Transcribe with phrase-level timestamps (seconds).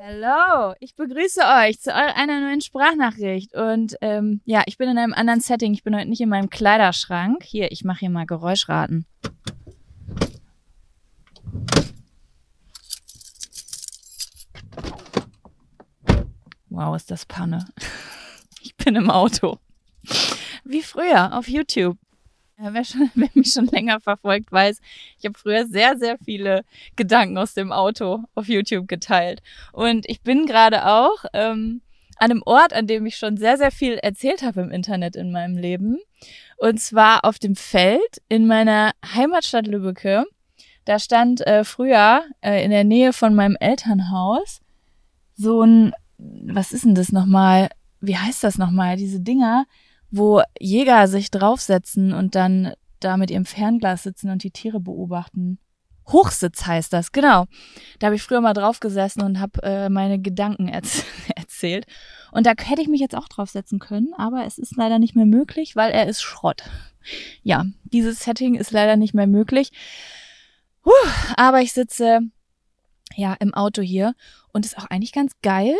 [0.00, 3.52] Hallo, ich begrüße euch zu einer neuen Sprachnachricht.
[3.56, 5.74] Und ähm, ja, ich bin in einem anderen Setting.
[5.74, 7.42] Ich bin heute nicht in meinem Kleiderschrank.
[7.42, 9.06] Hier, ich mache hier mal Geräuschraten.
[16.68, 17.66] Wow, ist das Panne.
[18.60, 19.58] Ich bin im Auto.
[20.64, 21.96] Wie früher auf YouTube.
[22.60, 24.80] Wer, schon, wer mich schon länger verfolgt, weiß,
[25.18, 26.64] ich habe früher sehr, sehr viele
[26.96, 29.42] Gedanken aus dem Auto auf YouTube geteilt.
[29.72, 31.82] Und ich bin gerade auch ähm,
[32.16, 35.30] an einem Ort, an dem ich schon sehr, sehr viel erzählt habe im Internet in
[35.30, 35.98] meinem Leben.
[36.56, 40.24] Und zwar auf dem Feld in meiner Heimatstadt Lübbecke.
[40.84, 44.60] Da stand äh, früher äh, in der Nähe von meinem Elternhaus
[45.36, 47.68] so ein, was ist denn das nochmal?
[48.00, 48.96] Wie heißt das nochmal?
[48.96, 49.66] Diese Dinger,
[50.10, 55.58] wo Jäger sich draufsetzen und dann da mit ihrem Fernglas sitzen und die Tiere beobachten.
[56.08, 57.46] Hochsitz heißt das, genau.
[57.98, 61.04] Da habe ich früher mal drauf gesessen und habe äh, meine Gedanken erz
[61.36, 61.86] erzählt.
[62.32, 65.26] Und da hätte ich mich jetzt auch draufsetzen können, aber es ist leider nicht mehr
[65.26, 66.62] möglich, weil er ist Schrott.
[67.42, 69.70] Ja, dieses Setting ist leider nicht mehr möglich.
[70.82, 70.92] Puh,
[71.36, 72.20] aber ich sitze
[73.14, 74.14] ja im Auto hier
[74.52, 75.74] und ist auch eigentlich ganz geil,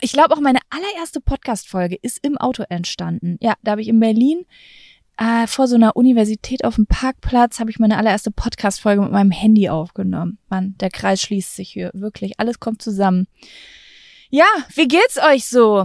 [0.00, 3.36] ich glaube auch meine allererste Podcast-Folge ist im Auto entstanden.
[3.40, 4.46] Ja, da habe ich in Berlin
[5.16, 9.30] äh, vor so einer Universität auf dem Parkplatz habe ich meine allererste Podcast-Folge mit meinem
[9.30, 10.38] Handy aufgenommen.
[10.48, 11.90] Mann, der Kreis schließt sich hier.
[11.94, 13.28] Wirklich, alles kommt zusammen.
[14.30, 15.84] Ja, wie geht's euch so?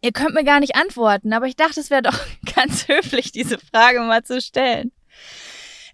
[0.00, 2.18] Ihr könnt mir gar nicht antworten, aber ich dachte, es wäre doch
[2.54, 4.92] ganz höflich, diese Frage mal zu stellen.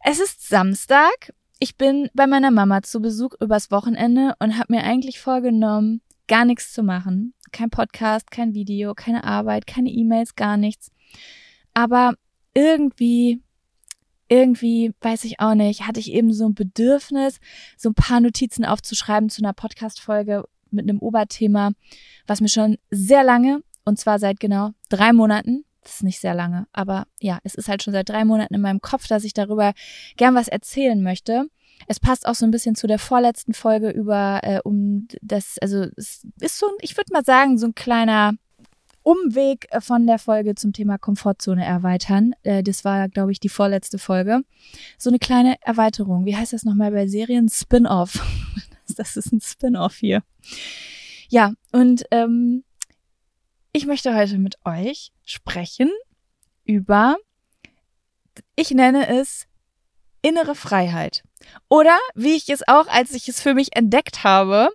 [0.05, 1.33] Es ist Samstag.
[1.59, 6.44] Ich bin bei meiner Mama zu Besuch übers Wochenende und habe mir eigentlich vorgenommen, gar
[6.44, 7.34] nichts zu machen.
[7.52, 10.91] Kein Podcast, kein Video, keine Arbeit, keine E-Mails, gar nichts.
[11.74, 12.14] Aber
[12.55, 13.42] irgendwie,
[14.28, 17.38] irgendwie, weiß ich auch nicht, hatte ich eben so ein Bedürfnis,
[17.77, 21.72] so ein paar Notizen aufzuschreiben zu einer Podcast-Folge mit einem Oberthema,
[22.27, 26.34] was mir schon sehr lange, und zwar seit genau drei Monaten, das ist nicht sehr
[26.34, 29.34] lange, aber ja, es ist halt schon seit drei Monaten in meinem Kopf, dass ich
[29.34, 29.72] darüber
[30.16, 31.47] gern was erzählen möchte.
[31.87, 35.87] Es passt auch so ein bisschen zu der vorletzten Folge über äh, um das, also
[35.97, 38.34] es ist so, ich würde mal sagen, so ein kleiner
[39.06, 42.34] Umweg äh, von der Folge zum Thema Komfortzone erweitern.
[42.42, 44.41] Äh, das war, glaube ich, die vorletzte Folge.
[44.98, 46.25] So eine kleine Erweiterung.
[46.25, 47.48] Wie heißt das nochmal bei Serien?
[47.48, 48.19] Spin-off.
[48.97, 50.25] das ist ein Spin-off hier.
[51.28, 52.64] Ja, und ähm,
[53.72, 55.91] ich möchte heute mit euch sprechen
[56.64, 57.16] über,
[58.56, 59.47] ich nenne es
[60.20, 61.22] innere Freiheit.
[61.68, 64.70] Oder wie ich es auch, als ich es für mich entdeckt habe,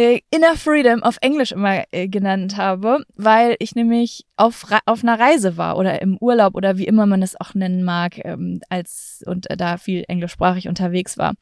[0.00, 5.18] äh, Inner Freedom auf Englisch immer äh, genannt habe, weil ich nämlich auf, auf einer
[5.20, 9.22] Reise war oder im Urlaub oder wie immer man es auch nennen mag, ähm, als
[9.26, 11.34] und äh, da viel englischsprachig unterwegs war.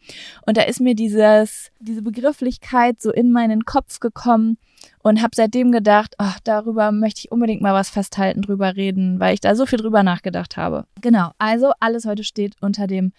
[0.45, 4.59] Und da ist mir dieses, diese Begrifflichkeit so in meinen Kopf gekommen
[5.05, 9.35] und habe seitdem gedacht, ach, darüber möchte ich unbedingt mal was festhalten, drüber reden, weil
[9.35, 10.85] ich da so viel drüber nachgedacht habe.
[11.01, 13.13] Genau, also alles heute steht unter dem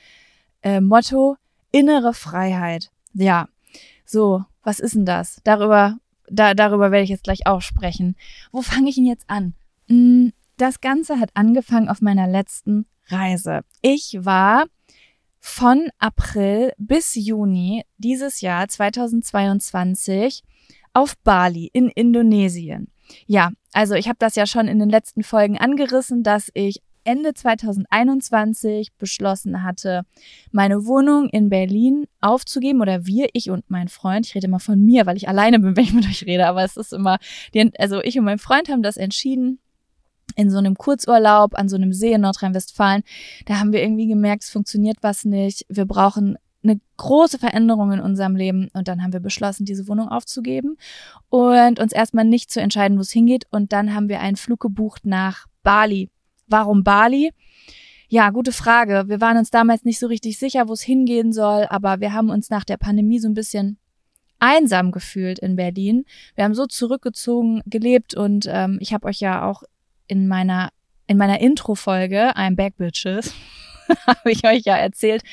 [0.62, 1.38] äh, Motto
[1.72, 2.92] innere Freiheit.
[3.14, 3.47] Ja,
[4.06, 5.40] so, was ist denn das?
[5.44, 5.97] Darüber,
[6.30, 8.16] da, darüber werde ich jetzt gleich auch sprechen.
[8.52, 9.53] Wo fange ich denn jetzt an?
[9.88, 13.62] Hm, das Ganze hat angefangen auf meiner letzten Reise.
[13.81, 14.66] Ich war
[15.40, 20.44] von April bis Juni dieses Jahr 2022
[20.94, 22.91] auf Bali in Indonesien.
[23.26, 27.34] Ja, also ich habe das ja schon in den letzten Folgen angerissen, dass ich Ende
[27.34, 30.03] 2021 beschlossen hatte,
[30.52, 34.80] meine Wohnung in Berlin aufzugeben oder wir, ich und mein Freund, ich rede immer von
[34.80, 37.18] mir, weil ich alleine bin, wenn ich mit euch rede, aber es ist immer,
[37.80, 39.58] also ich und mein Freund haben das entschieden,
[40.36, 43.02] in so einem Kurzurlaub an so einem See in Nordrhein-Westfalen.
[43.47, 45.66] Da haben wir irgendwie gemerkt, es funktioniert was nicht.
[45.70, 50.09] Wir brauchen eine große Veränderung in unserem Leben und dann haben wir beschlossen, diese Wohnung
[50.09, 50.78] aufzugeben
[51.30, 54.59] und uns erstmal nicht zu entscheiden, wo es hingeht und dann haben wir einen Flug
[54.59, 56.12] gebucht nach Bali
[56.49, 57.31] Warum Bali?
[58.07, 59.05] Ja, gute Frage.
[59.07, 62.29] Wir waren uns damals nicht so richtig sicher, wo es hingehen soll, aber wir haben
[62.29, 63.77] uns nach der Pandemie so ein bisschen
[64.39, 66.05] einsam gefühlt in Berlin.
[66.35, 69.63] Wir haben so zurückgezogen gelebt und ähm, ich habe euch ja auch
[70.07, 70.69] in meiner
[71.05, 73.34] in meiner Intro-Folge, I'm Back Bitches,
[74.08, 75.24] habe ich euch ja erzählt,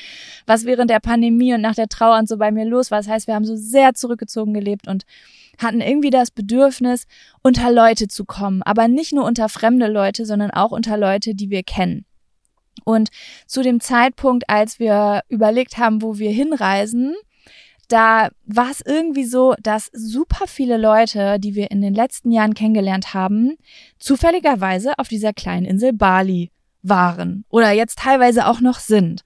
[0.45, 2.99] was während der Pandemie und nach der Trauer und so bei mir los war.
[2.99, 5.03] Das heißt, wir haben so sehr zurückgezogen gelebt und
[5.57, 7.07] hatten irgendwie das Bedürfnis,
[7.41, 11.49] unter Leute zu kommen, aber nicht nur unter fremde Leute, sondern auch unter Leute, die
[11.49, 12.05] wir kennen.
[12.83, 13.09] Und
[13.47, 17.15] zu dem Zeitpunkt, als wir überlegt haben, wo wir hinreisen,
[17.87, 22.53] da war es irgendwie so, dass super viele Leute, die wir in den letzten Jahren
[22.53, 23.57] kennengelernt haben,
[23.97, 26.51] zufälligerweise auf dieser kleinen Insel Bali
[26.89, 29.21] waren oder jetzt teilweise auch noch sind.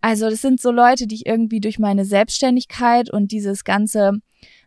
[0.00, 4.20] Also das sind so Leute, die ich irgendwie durch meine Selbstständigkeit und dieses ganze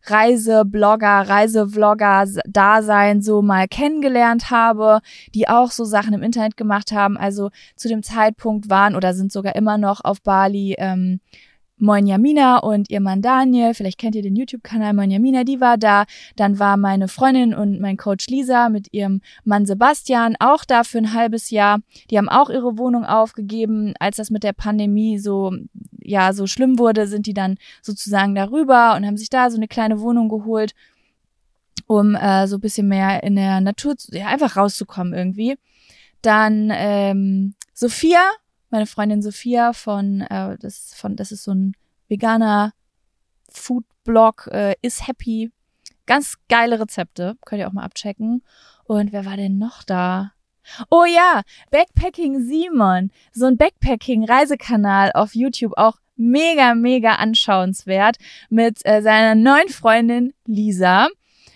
[0.05, 4.99] Reiseblogger, Reisevlogger-Dasein so mal kennengelernt habe,
[5.35, 7.17] die auch so Sachen im Internet gemacht haben.
[7.17, 11.19] Also zu dem Zeitpunkt waren oder sind sogar immer noch auf Bali ähm,
[11.81, 15.77] Moin Yamina und ihr Mann Daniel, vielleicht kennt ihr den YouTube-Kanal Moin Yamina, die war
[15.77, 16.03] da.
[16.35, 20.97] Dann war meine Freundin und mein Coach Lisa mit ihrem Mann Sebastian auch da für
[20.97, 21.79] ein halbes Jahr.
[22.09, 23.93] Die haben auch ihre Wohnung aufgegeben.
[23.97, 25.53] Als das mit der Pandemie so,
[26.01, 29.69] ja, so schlimm wurde, sind die dann sozusagen darüber und haben sich da so eine
[29.69, 30.73] kleine Wohnung geholt,
[31.87, 35.55] um äh, so ein bisschen mehr in der Natur, zu, ja, einfach rauszukommen irgendwie.
[36.21, 38.19] Dann ähm, Sophia
[38.69, 41.74] meine Freundin Sophia von, äh, das, von, das ist so ein
[42.07, 42.74] veganer
[43.50, 45.51] Food-Blog, äh, is happy.
[46.06, 48.44] Ganz geile Rezepte, könnt ihr auch mal abchecken.
[48.86, 50.31] Und wer war denn noch da?
[50.89, 58.18] Oh ja, Backpacking Simon, so ein Backpacking-Reisekanal auf YouTube, auch mega, mega anschauenswert
[58.50, 61.07] mit äh, seiner neuen Freundin Lisa.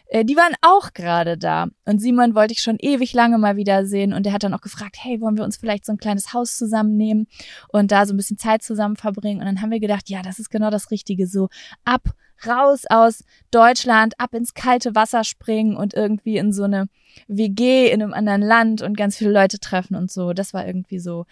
[0.07, 1.67] Äh, die waren auch gerade da.
[1.85, 4.13] Und Simon wollte ich schon ewig lange mal wiedersehen.
[4.13, 6.57] Und er hat dann auch gefragt, hey, wollen wir uns vielleicht so ein kleines Haus
[6.57, 7.27] zusammennehmen
[7.69, 9.39] und da so ein bisschen Zeit zusammen verbringen?
[9.39, 11.27] Und dann haben wir gedacht, ja, das ist genau das Richtige.
[11.27, 11.49] So
[11.85, 12.13] ab,
[12.47, 16.87] raus aus Deutschland, ab ins kalte Wasser springen und irgendwie in so eine
[17.27, 20.33] WG in einem anderen Land und ganz viele Leute treffen und so.
[20.33, 21.25] Das war irgendwie so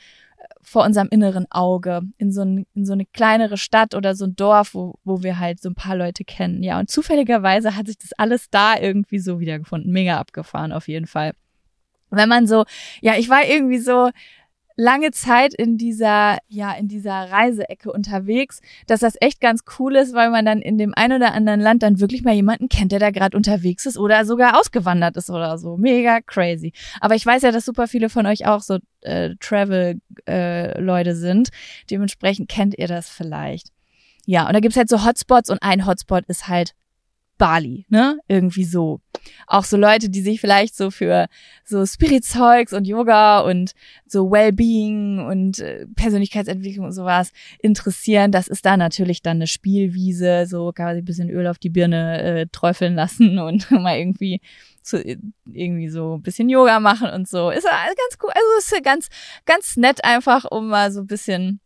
[0.61, 4.35] vor unserem inneren Auge in so, ein, in so eine kleinere Stadt oder so ein
[4.35, 6.63] Dorf, wo, wo wir halt so ein paar Leute kennen.
[6.63, 9.91] Ja, und zufälligerweise hat sich das alles da irgendwie so wiedergefunden.
[9.91, 11.33] Mega abgefahren auf jeden Fall.
[12.09, 12.65] Wenn man so,
[13.01, 14.11] ja, ich war irgendwie so,
[14.75, 20.13] lange Zeit in dieser, ja, in dieser Reiseecke unterwegs, dass das echt ganz cool ist,
[20.13, 22.99] weil man dann in dem ein oder anderen Land dann wirklich mal jemanden kennt, der
[22.99, 25.77] da gerade unterwegs ist oder sogar ausgewandert ist oder so.
[25.77, 26.73] Mega crazy.
[26.99, 31.49] Aber ich weiß ja, dass super viele von euch auch so äh, Travel-Leute äh, sind.
[31.89, 33.69] Dementsprechend kennt ihr das vielleicht.
[34.25, 36.73] Ja, und da gibt's halt so Hotspots und ein Hotspot ist halt
[37.41, 38.19] Bali, ne?
[38.27, 39.01] Irgendwie so.
[39.47, 41.25] Auch so Leute, die sich vielleicht so für
[41.63, 43.71] so Spirit-Zeugs und Yoga und
[44.05, 50.45] so Wellbeing und äh, Persönlichkeitsentwicklung und sowas interessieren, das ist da natürlich dann eine Spielwiese,
[50.45, 54.39] so sich ein bisschen Öl auf die Birne äh, träufeln lassen und mal irgendwie
[54.83, 54.99] so,
[55.51, 57.49] irgendwie so ein bisschen Yoga machen und so.
[57.49, 58.29] Ist ganz cool.
[58.35, 59.07] Also ist ganz,
[59.47, 61.59] ganz nett einfach, um mal so ein bisschen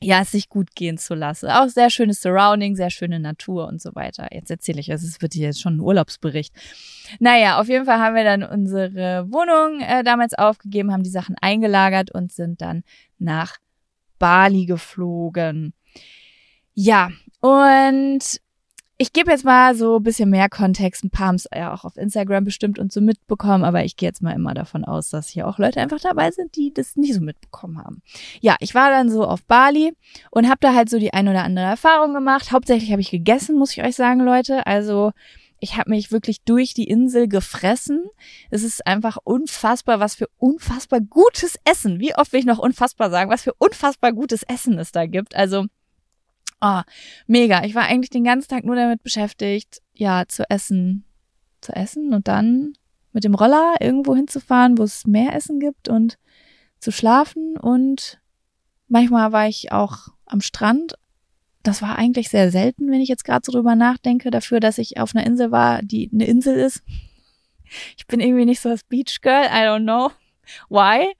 [0.00, 1.50] ja, es sich gut gehen zu lassen.
[1.50, 4.28] Auch sehr schönes Surrounding, sehr schöne Natur und so weiter.
[4.32, 6.54] Jetzt erzähle ich, also es wird jetzt schon ein Urlaubsbericht.
[7.18, 11.36] Naja, auf jeden Fall haben wir dann unsere Wohnung äh, damals aufgegeben, haben die Sachen
[11.40, 12.84] eingelagert und sind dann
[13.18, 13.56] nach
[14.18, 15.74] Bali geflogen.
[16.74, 17.10] Ja,
[17.40, 18.40] und
[19.00, 21.04] ich gebe jetzt mal so ein bisschen mehr Kontext.
[21.04, 24.08] Ein paar haben es ja auch auf Instagram bestimmt und so mitbekommen, aber ich gehe
[24.08, 27.14] jetzt mal immer davon aus, dass hier auch Leute einfach dabei sind, die das nicht
[27.14, 28.02] so mitbekommen haben.
[28.40, 29.92] Ja, ich war dann so auf Bali
[30.32, 32.50] und habe da halt so die ein oder andere Erfahrung gemacht.
[32.50, 34.66] Hauptsächlich habe ich gegessen, muss ich euch sagen, Leute.
[34.66, 35.12] Also
[35.60, 38.04] ich habe mich wirklich durch die Insel gefressen.
[38.50, 42.00] Es ist einfach unfassbar, was für unfassbar gutes Essen.
[42.00, 45.36] Wie oft will ich noch unfassbar sagen, was für unfassbar gutes Essen es da gibt.
[45.36, 45.66] Also
[46.60, 46.80] Oh,
[47.26, 47.64] mega.
[47.64, 51.04] Ich war eigentlich den ganzen Tag nur damit beschäftigt, ja, zu essen.
[51.60, 52.74] Zu essen und dann
[53.12, 56.18] mit dem Roller irgendwo hinzufahren, wo es mehr Essen gibt und
[56.78, 58.20] zu schlafen und
[58.86, 60.94] manchmal war ich auch am Strand.
[61.62, 64.98] Das war eigentlich sehr selten, wenn ich jetzt gerade so drüber nachdenke, dafür, dass ich
[64.98, 66.82] auf einer Insel war, die eine Insel ist.
[67.98, 70.10] Ich bin irgendwie nicht so das Beach Girl, I don't know
[70.70, 71.12] why.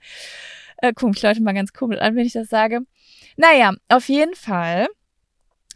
[0.79, 2.87] Äh, guck mich Leute mal ganz komisch an, wenn ich das sage.
[3.37, 4.87] Naja, auf jeden Fall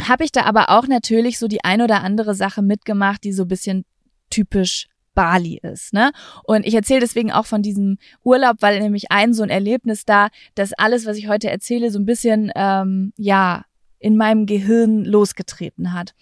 [0.09, 3.47] habe ich da aber auch natürlich so die ein oder andere Sache mitgemacht, die so
[3.47, 3.85] bisschen
[4.31, 6.11] typisch Bali ist, ne?
[6.45, 10.29] Und ich erzähle deswegen auch von diesem Urlaub, weil nämlich ein so ein Erlebnis da,
[10.55, 13.65] dass alles, was ich heute erzähle, so ein bisschen ähm, ja
[13.99, 16.15] in meinem Gehirn losgetreten hat.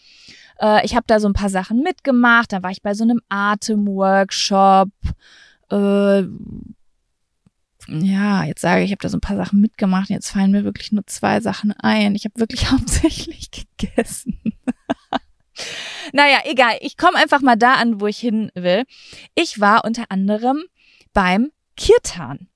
[0.60, 2.52] Äh, ich habe da so ein paar Sachen mitgemacht.
[2.52, 4.90] Da war ich bei so einem Atemworkshop.
[5.70, 6.24] Äh,
[7.90, 10.10] ja, jetzt sage ich, ich habe da so ein paar Sachen mitgemacht.
[10.10, 12.14] Jetzt fallen mir wirklich nur zwei Sachen ein.
[12.14, 14.40] Ich habe wirklich hauptsächlich gegessen.
[16.12, 16.78] naja, egal.
[16.80, 18.84] Ich komme einfach mal da an, wo ich hin will.
[19.34, 20.62] Ich war unter anderem
[21.12, 22.48] beim Kirtan.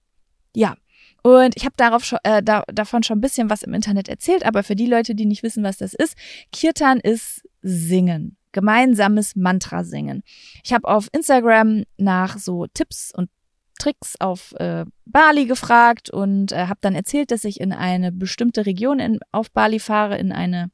[0.55, 0.77] Ja.
[1.23, 4.45] Und ich habe darauf schon, äh, da, davon schon ein bisschen was im Internet erzählt,
[4.45, 6.17] aber für die Leute, die nicht wissen, was das ist,
[6.53, 10.23] Kirtan ist Singen gemeinsames Mantra singen.
[10.63, 13.29] Ich habe auf Instagram nach so Tipps und
[13.79, 18.67] Tricks auf äh, Bali gefragt und äh, habe dann erzählt, dass ich in eine bestimmte
[18.67, 20.71] Region in, auf Bali fahre, in eine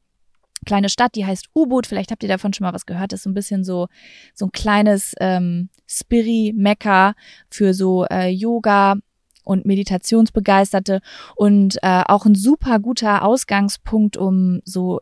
[0.66, 1.86] kleine Stadt, die heißt U-Boot.
[1.86, 3.12] Vielleicht habt ihr davon schon mal was gehört.
[3.12, 3.88] Das ist so ein bisschen so
[4.34, 7.14] so ein kleines ähm, Spiri-Mekka
[7.48, 8.96] für so äh, Yoga,
[9.44, 11.00] und Meditationsbegeisterte
[11.36, 15.00] und äh, auch ein super guter Ausgangspunkt, um so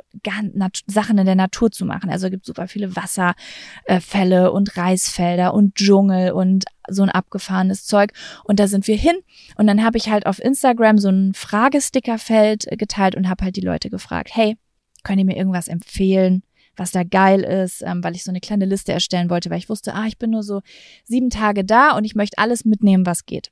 [0.87, 2.11] Sachen in der Natur zu machen.
[2.11, 8.13] Also es gibt super viele Wasserfälle und Reisfelder und Dschungel und so ein abgefahrenes Zeug.
[8.45, 9.17] Und da sind wir hin.
[9.57, 13.63] Und dann habe ich halt auf Instagram so ein Fragestickerfeld geteilt und habe halt die
[13.63, 14.57] Leute gefragt, hey,
[15.05, 16.43] könnt ihr mir irgendwas empfehlen?
[16.79, 19.69] was da geil ist, ähm, weil ich so eine kleine Liste erstellen wollte, weil ich
[19.69, 20.61] wusste, ah, ich bin nur so
[21.05, 23.51] sieben Tage da und ich möchte alles mitnehmen, was geht.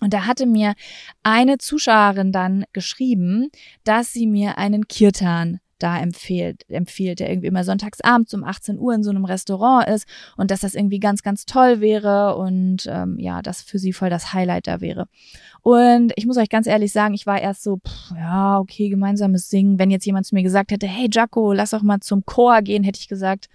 [0.00, 0.74] Und da hatte mir
[1.22, 3.48] eine Zuschauerin dann geschrieben,
[3.84, 8.94] dass sie mir einen Kirtan da empfiehlt, empfiehlt, der irgendwie immer sonntagsabends um 18 Uhr
[8.94, 13.16] in so einem Restaurant ist und dass das irgendwie ganz, ganz toll wäre und ähm,
[13.18, 15.06] ja, das für sie voll das Highlight da wäre.
[15.62, 19.48] Und ich muss euch ganz ehrlich sagen, ich war erst so, pff, ja, okay, gemeinsames
[19.48, 19.78] Singen.
[19.78, 22.82] Wenn jetzt jemand zu mir gesagt hätte, hey Jaco, lass doch mal zum Chor gehen,
[22.82, 23.48] hätte ich gesagt,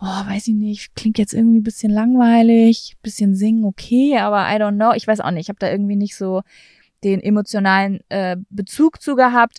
[0.00, 4.60] oh, weiß ich nicht, klingt jetzt irgendwie ein bisschen langweilig, bisschen singen, okay, aber I
[4.60, 4.92] don't know.
[4.94, 6.42] Ich weiß auch nicht, ich habe da irgendwie nicht so
[7.04, 9.58] den emotionalen äh, Bezug zu gehabt.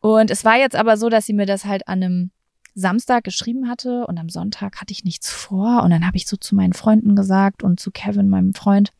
[0.00, 2.30] Und es war jetzt aber so, dass sie mir das halt an einem
[2.74, 5.82] Samstag geschrieben hatte und am Sonntag hatte ich nichts vor.
[5.82, 8.92] Und dann habe ich so zu meinen Freunden gesagt und zu Kevin, meinem Freund,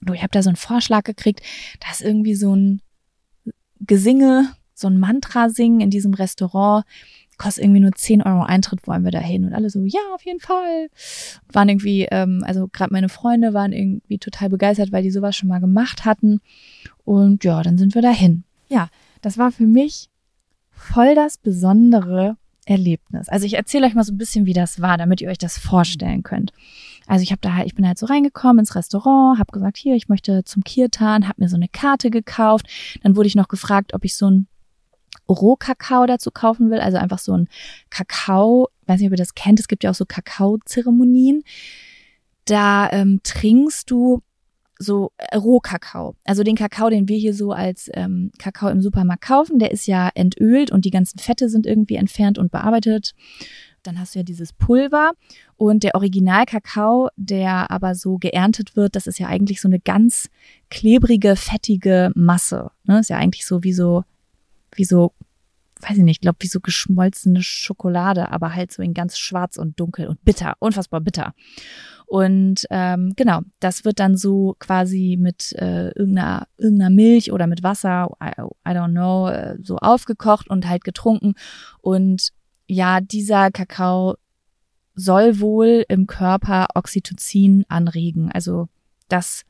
[0.00, 1.42] du, ich habe da so einen Vorschlag gekriegt,
[1.86, 2.80] dass irgendwie so ein
[3.80, 6.84] Gesinge, so ein Mantra singen in diesem Restaurant
[7.38, 9.44] kostet irgendwie nur 10 Euro Eintritt, wollen wir da hin?
[9.44, 10.88] Und alle so, ja, auf jeden Fall.
[11.46, 15.36] Und waren irgendwie, ähm, also gerade meine Freunde waren irgendwie total begeistert, weil die sowas
[15.36, 16.40] schon mal gemacht hatten.
[17.04, 18.44] Und ja, dann sind wir dahin.
[18.68, 18.88] Ja,
[19.22, 20.08] das war für mich
[20.70, 22.36] voll das besondere
[22.66, 23.28] Erlebnis.
[23.28, 25.58] Also ich erzähle euch mal so ein bisschen, wie das war, damit ihr euch das
[25.58, 26.52] vorstellen könnt.
[27.06, 29.94] Also ich habe da halt, ich bin halt so reingekommen ins Restaurant, habe gesagt, hier,
[29.94, 32.66] ich möchte zum Kirtan, habe mir so eine Karte gekauft.
[33.02, 34.46] Dann wurde ich noch gefragt, ob ich so ein
[35.28, 37.48] Rohkakao dazu kaufen will, also einfach so ein
[37.90, 41.42] Kakao, weiß nicht, ob ihr das kennt, es gibt ja auch so Kakaozeremonien.
[42.44, 44.22] Da ähm, trinkst du
[44.78, 46.16] so äh, Rohkakao.
[46.24, 49.86] Also den Kakao, den wir hier so als ähm, Kakao im Supermarkt kaufen, der ist
[49.86, 53.14] ja entölt und die ganzen Fette sind irgendwie entfernt und bearbeitet.
[53.82, 55.12] Dann hast du ja dieses Pulver
[55.56, 60.30] und der Original-Kakao, der aber so geerntet wird, das ist ja eigentlich so eine ganz
[60.70, 62.70] klebrige, fettige Masse.
[62.84, 63.00] Ne?
[63.00, 64.04] Ist ja eigentlich so wie so
[64.76, 65.12] wie so,
[65.80, 69.78] weiß ich nicht, glaube wie so geschmolzene Schokolade, aber halt so in ganz schwarz und
[69.80, 71.34] dunkel und bitter, unfassbar bitter.
[72.06, 77.62] Und ähm, genau, das wird dann so quasi mit äh, irgendeiner, irgendeiner Milch oder mit
[77.62, 78.30] Wasser, I,
[78.68, 81.34] I don't know, äh, so aufgekocht und halt getrunken.
[81.80, 82.30] Und
[82.66, 84.16] ja, dieser Kakao
[84.94, 88.30] soll wohl im Körper Oxytocin anregen.
[88.30, 88.68] Also
[89.08, 89.44] das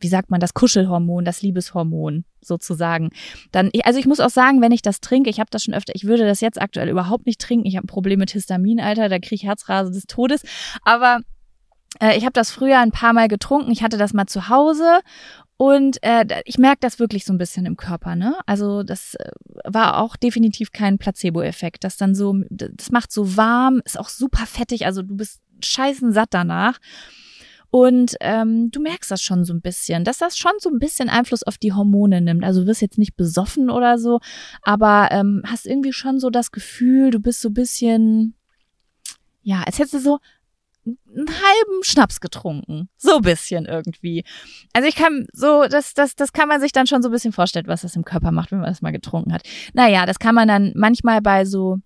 [0.00, 3.10] wie sagt man, das Kuschelhormon, das Liebeshormon sozusagen.
[3.52, 5.94] Dann, also ich muss auch sagen, wenn ich das trinke, ich habe das schon öfter,
[5.94, 7.66] ich würde das jetzt aktuell überhaupt nicht trinken.
[7.66, 10.42] Ich habe ein Problem mit Histamin, Alter, da kriege ich Herzrase des Todes.
[10.82, 11.20] Aber
[12.00, 13.70] äh, ich habe das früher ein paar Mal getrunken.
[13.70, 15.00] Ich hatte das mal zu Hause
[15.56, 18.34] und äh, ich merke das wirklich so ein bisschen im Körper, ne?
[18.46, 19.30] Also das äh,
[19.64, 21.84] war auch definitiv kein Placebo-Effekt.
[21.84, 26.12] Das dann so, das macht so warm, ist auch super fettig, also du bist scheißen
[26.12, 26.78] satt danach.
[27.70, 31.08] Und ähm, du merkst das schon so ein bisschen, dass das schon so ein bisschen
[31.08, 32.44] Einfluss auf die Hormone nimmt.
[32.44, 34.20] Also du wirst jetzt nicht besoffen oder so,
[34.62, 38.34] aber ähm, hast irgendwie schon so das Gefühl, du bist so ein bisschen,
[39.42, 40.18] ja, als hättest du so
[40.84, 42.88] einen halben Schnaps getrunken.
[42.96, 44.24] So ein bisschen irgendwie.
[44.72, 47.32] Also ich kann so, das, das, das kann man sich dann schon so ein bisschen
[47.32, 49.42] vorstellen, was das im Körper macht, wenn man das mal getrunken hat.
[49.74, 51.78] Naja, das kann man dann manchmal bei so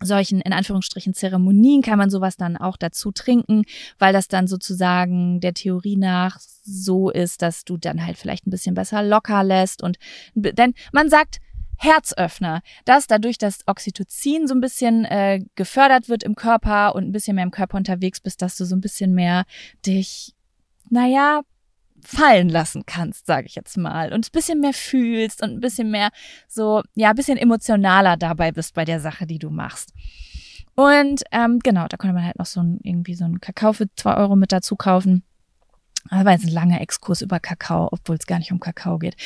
[0.00, 3.64] solchen, in Anführungsstrichen, Zeremonien kann man sowas dann auch dazu trinken,
[3.98, 8.50] weil das dann sozusagen der Theorie nach so ist, dass du dann halt vielleicht ein
[8.50, 9.98] bisschen besser locker lässt und,
[10.34, 11.38] denn man sagt,
[11.78, 17.12] Herzöffner, dass dadurch das Oxytocin so ein bisschen äh, gefördert wird im Körper und ein
[17.12, 19.44] bisschen mehr im Körper unterwegs bist, dass du so ein bisschen mehr
[19.84, 20.34] dich,
[20.88, 21.42] naja,
[22.06, 25.90] fallen lassen kannst, sage ich jetzt mal, und ein bisschen mehr fühlst und ein bisschen
[25.90, 26.10] mehr
[26.48, 29.92] so, ja, ein bisschen emotionaler dabei bist bei der Sache, die du machst.
[30.74, 33.86] Und ähm, genau, da konnte man halt noch so ein, irgendwie so einen Kakao für
[33.96, 35.22] zwei Euro mit dazu kaufen.
[36.10, 39.16] War jetzt ein langer Exkurs über Kakao, obwohl es gar nicht um Kakao geht.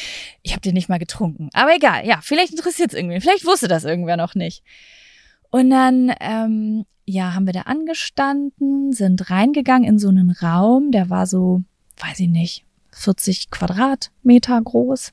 [0.42, 1.50] Ich habe den nicht mal getrunken.
[1.52, 3.20] Aber egal, ja, vielleicht interessiert es irgendwie.
[3.20, 4.62] Vielleicht wusste das irgendwer noch nicht.
[5.50, 11.10] Und dann, ähm, ja, haben wir da angestanden, sind reingegangen in so einen Raum, der
[11.10, 11.62] war so,
[11.98, 12.64] weiß ich nicht,
[13.00, 15.12] 40 Quadratmeter groß.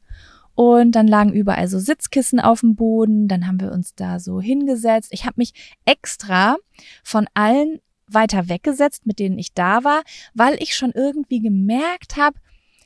[0.55, 3.27] Und dann lagen überall so Sitzkissen auf dem Boden.
[3.27, 5.09] Dann haben wir uns da so hingesetzt.
[5.11, 5.53] Ich habe mich
[5.85, 6.57] extra
[7.03, 10.01] von allen weiter weggesetzt, mit denen ich da war,
[10.33, 12.39] weil ich schon irgendwie gemerkt habe,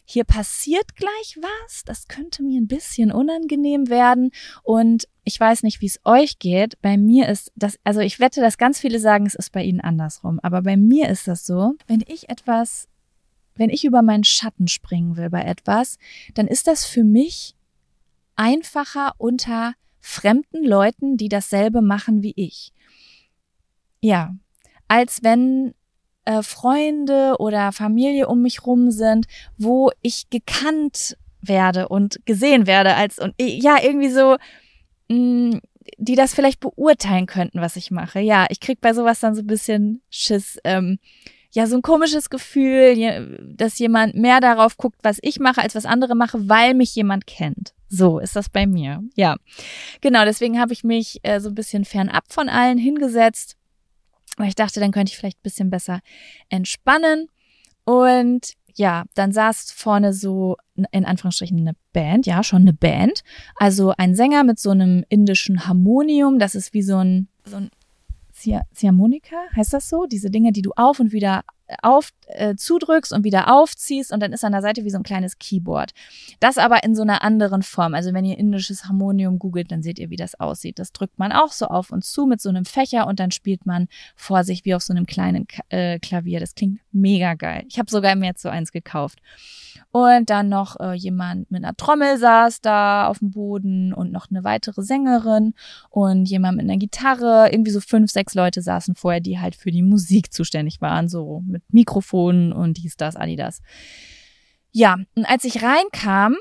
[0.04, 1.84] hier passiert gleich was.
[1.86, 4.32] Das könnte mir ein bisschen unangenehm werden.
[4.64, 6.82] Und ich weiß nicht, wie es euch geht.
[6.82, 9.80] Bei mir ist das, also ich wette, dass ganz viele sagen, es ist bei ihnen
[9.80, 10.42] andersrum.
[10.42, 12.90] Aber bei mir ist das so, wenn ich etwas
[13.56, 15.98] wenn ich über meinen Schatten springen will bei etwas,
[16.34, 17.56] dann ist das für mich
[18.36, 22.74] einfacher unter fremden Leuten, die dasselbe machen wie ich.
[24.02, 24.36] Ja,
[24.88, 25.74] als wenn
[26.26, 29.28] äh, Freunde oder Familie um mich rum sind,
[29.58, 34.38] wo ich gekannt werde und gesehen werde als und ja irgendwie so
[35.10, 35.62] mh, mm,
[35.98, 38.20] die das vielleicht beurteilen könnten, was ich mache.
[38.20, 40.60] Ja, ich krieg bei sowas dann so ein bisschen Schiss.
[40.64, 41.00] Ähm,
[41.52, 45.86] ja, so ein komisches Gefühl, dass jemand mehr darauf guckt, was ich mache, als was
[45.86, 47.74] andere mache, weil mich jemand kennt.
[47.90, 49.04] So ist das bei mir.
[49.16, 49.36] Ja,
[50.00, 50.24] genau.
[50.24, 53.58] Deswegen habe ich mich äh, so ein bisschen fernab von allen hingesetzt
[54.38, 56.02] weil ich dachte, dann könnte ich vielleicht ein bisschen besser
[56.50, 57.28] entspannen.
[57.84, 60.58] Und ja, dann saß vorne so
[60.92, 63.24] in Anführungsstrichen eine Band, ja, schon eine Band.
[63.56, 67.70] Also ein Sänger mit so einem indischen Harmonium, das ist wie so ein, so ein
[68.42, 70.06] Ziehharmonika, heißt das so?
[70.06, 71.44] Diese Dinge, die du auf und wieder
[71.82, 75.04] auf äh, zudrückst und wieder aufziehst und dann ist an der Seite wie so ein
[75.04, 75.92] kleines Keyboard.
[76.40, 77.94] Das aber in so einer anderen Form.
[77.94, 80.80] Also wenn ihr indisches Harmonium googelt, dann seht ihr, wie das aussieht.
[80.80, 83.66] Das drückt man auch so auf und zu mit so einem Fächer und dann spielt
[83.66, 86.40] man vor sich wie auf so einem kleinen äh, Klavier.
[86.40, 87.64] Das klingt mega geil.
[87.68, 89.20] Ich habe sogar jetzt so eins gekauft.
[89.92, 94.30] Und dann noch äh, jemand mit einer Trommel saß da auf dem Boden und noch
[94.30, 95.54] eine weitere Sängerin
[95.90, 97.50] und jemand mit einer Gitarre.
[97.52, 101.44] Irgendwie so fünf, sechs Leute saßen vorher, die halt für die Musik zuständig waren, so
[101.46, 103.62] mit Mikrofonen und dies, das, Adidas.
[104.72, 106.38] Ja, und als ich reinkam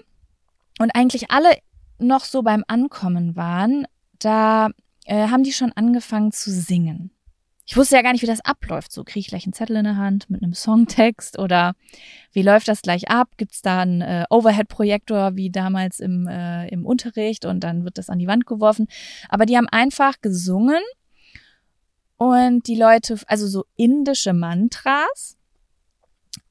[0.78, 1.50] und eigentlich alle
[1.98, 3.86] noch so beim Ankommen waren,
[4.18, 4.68] da
[5.04, 7.10] äh, haben die schon angefangen zu singen.
[7.70, 8.90] Ich wusste ja gar nicht, wie das abläuft.
[8.90, 11.74] So kriege ich gleich einen Zettel in der Hand mit einem Songtext oder
[12.32, 13.28] wie läuft das gleich ab?
[13.36, 17.96] Gibt es da einen äh, Overhead-Projektor wie damals im, äh, im Unterricht und dann wird
[17.96, 18.88] das an die Wand geworfen?
[19.28, 20.80] Aber die haben einfach gesungen
[22.20, 25.38] und die Leute, also so indische Mantras.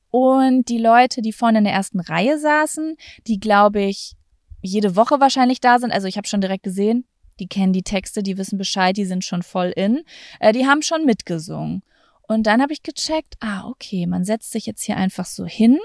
[0.09, 2.97] Und die Leute, die vorne in der ersten Reihe saßen,
[3.27, 4.15] die glaube ich
[4.63, 5.91] jede Woche wahrscheinlich da sind.
[5.91, 7.05] Also ich habe schon direkt gesehen,
[7.39, 10.01] die kennen die Texte, die wissen Bescheid, die sind schon voll in.
[10.39, 11.83] Äh, die haben schon mitgesungen.
[12.23, 15.77] Und dann habe ich gecheckt, ah, okay, man setzt sich jetzt hier einfach so hin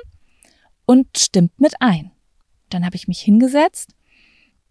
[0.87, 2.11] und stimmt mit ein.
[2.71, 3.95] Dann habe ich mich hingesetzt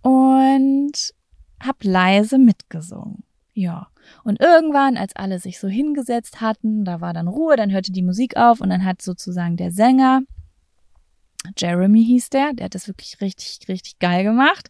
[0.01, 1.13] und
[1.59, 3.23] habe leise mitgesungen.
[3.53, 3.87] Ja.
[4.23, 8.01] Und irgendwann, als alle sich so hingesetzt hatten, da war dann Ruhe, dann hörte die
[8.01, 10.21] Musik auf und dann hat sozusagen der Sänger,
[11.57, 14.69] Jeremy hieß der, der hat das wirklich richtig, richtig geil gemacht,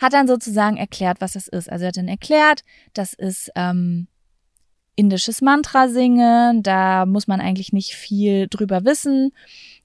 [0.00, 1.70] hat dann sozusagen erklärt, was das ist.
[1.70, 4.08] Also er hat dann erklärt, das ist ähm,
[4.96, 9.32] indisches Mantra singen, da muss man eigentlich nicht viel drüber wissen.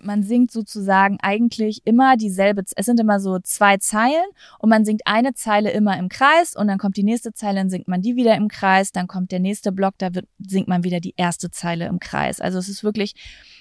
[0.05, 4.25] Man singt sozusagen eigentlich immer dieselbe, es sind immer so zwei Zeilen
[4.59, 7.69] und man singt eine Zeile immer im Kreis und dann kommt die nächste Zeile, dann
[7.69, 10.83] singt man die wieder im Kreis, dann kommt der nächste Block, da wird, singt man
[10.83, 12.39] wieder die erste Zeile im Kreis.
[12.39, 13.13] Also es ist wirklich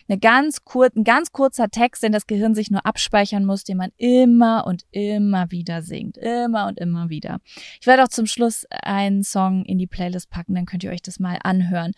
[0.09, 3.79] eine ganz kur ein ganz kurzer Text, den das Gehirn sich nur abspeichern muss, den
[3.79, 6.19] man immer und immer wieder singt.
[6.19, 7.39] Immer und immer wieder.
[7.81, 11.03] Ich werde auch zum Schluss einen Song in die Playlist packen, dann könnt ihr euch
[11.03, 11.93] das mal anhören.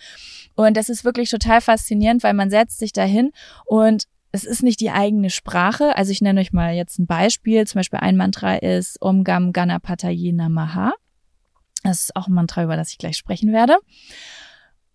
[0.55, 3.33] Und das ist wirklich total faszinierend, weil man setzt sich dahin
[3.65, 5.97] und es ist nicht die eigene Sprache.
[5.97, 7.67] Also ich nenne euch mal jetzt ein Beispiel.
[7.67, 10.93] Zum Beispiel ein Mantra ist Om Gam Ganapataye Namaha.
[11.83, 13.79] Das ist auch ein Mantra, über das ich gleich sprechen werde.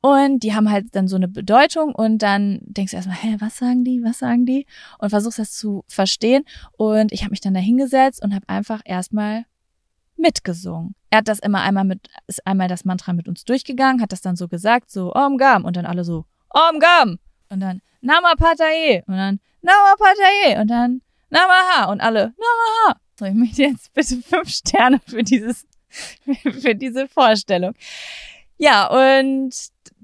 [0.02, 3.58] Und die haben halt dann so eine Bedeutung und dann denkst du erstmal, hä, was
[3.58, 4.66] sagen die, was sagen die?
[4.98, 6.44] Und versuchst das zu verstehen.
[6.74, 9.46] Und ich habe mich dann da hingesetzt und habe einfach erstmal
[10.18, 10.96] mitgesungen.
[11.12, 14.22] Er hat das immer einmal mit, ist einmal das Mantra mit uns durchgegangen, hat das
[14.22, 17.20] dann so gesagt, so Om Gam und dann alle so Om Gam
[17.52, 23.00] und dann Nama Pataye und dann Nama Pataye und dann Namaha und alle Namaha.
[23.20, 25.68] So, ich möchte jetzt bitte fünf Sterne für dieses,
[26.62, 27.74] für diese Vorstellung.
[28.58, 29.54] Ja, und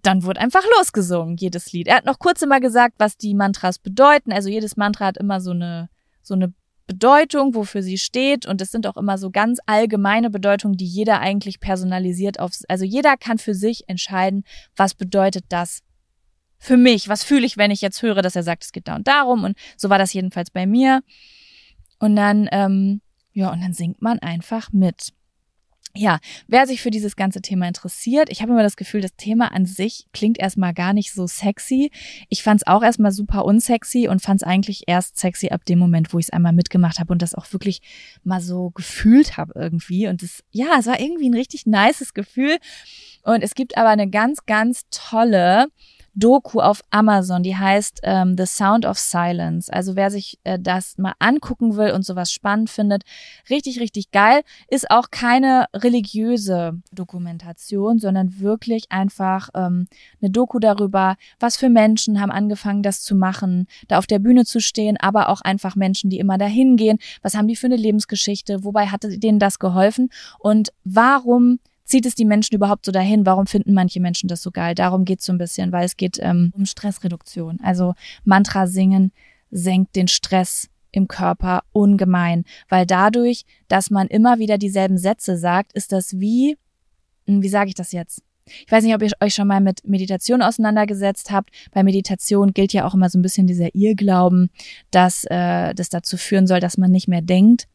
[0.03, 1.87] dann wurde einfach losgesungen, jedes Lied.
[1.87, 4.31] Er hat noch kurz immer gesagt, was die Mantras bedeuten.
[4.31, 5.89] Also jedes Mantra hat immer so eine,
[6.21, 6.53] so eine
[6.85, 8.45] Bedeutung, wofür sie steht.
[8.45, 12.85] Und es sind auch immer so ganz allgemeine Bedeutungen, die jeder eigentlich personalisiert auf, also
[12.85, 14.43] jeder kann für sich entscheiden,
[14.75, 15.81] was bedeutet das
[16.57, 17.09] für mich?
[17.09, 19.43] Was fühle ich, wenn ich jetzt höre, dass er sagt, es geht da und darum?
[19.43, 21.01] Und so war das jedenfalls bei mir.
[21.99, 23.01] Und dann, ähm,
[23.33, 25.13] ja, und dann singt man einfach mit.
[25.95, 29.51] Ja, wer sich für dieses ganze Thema interessiert, ich habe immer das Gefühl, das Thema
[29.51, 31.89] an sich klingt erstmal gar nicht so sexy.
[32.29, 35.79] Ich fand es auch erstmal super unsexy und fand es eigentlich erst sexy ab dem
[35.79, 37.81] Moment, wo ich es einmal mitgemacht habe und das auch wirklich
[38.23, 40.07] mal so gefühlt habe irgendwie.
[40.07, 42.57] Und das, ja, es war irgendwie ein richtig nices Gefühl.
[43.23, 45.67] Und es gibt aber eine ganz, ganz tolle
[46.17, 49.71] Doku auf Amazon, die heißt ähm, The Sound of Silence.
[49.71, 53.03] Also wer sich äh, das mal angucken will und sowas spannend findet,
[53.51, 54.41] richtig, richtig geil.
[54.67, 59.87] Ist auch keine religiöse Dokumentation, sondern wirklich einfach ähm,
[60.19, 64.43] eine Doku darüber, was für Menschen haben angefangen, das zu machen, da auf der Bühne
[64.43, 66.97] zu stehen, aber auch einfach Menschen, die immer dahin gehen.
[67.21, 68.63] Was haben die für eine Lebensgeschichte?
[68.63, 70.09] Wobei hatte denen das geholfen?
[70.39, 73.25] Und warum zieht es die Menschen überhaupt so dahin?
[73.25, 74.75] Warum finden manche Menschen das so geil?
[74.75, 77.59] Darum geht es so ein bisschen, weil es geht ähm, um Stressreduktion.
[77.63, 79.11] Also Mantra singen
[79.49, 85.73] senkt den Stress im Körper ungemein, weil dadurch, dass man immer wieder dieselben Sätze sagt,
[85.73, 86.57] ist das wie,
[87.25, 88.21] hm, wie sage ich das jetzt?
[88.65, 91.49] Ich weiß nicht, ob ihr euch schon mal mit Meditation auseinandergesetzt habt.
[91.71, 94.49] Bei Meditation gilt ja auch immer so ein bisschen dieser Irrglauben,
[94.89, 97.67] dass äh, das dazu führen soll, dass man nicht mehr denkt.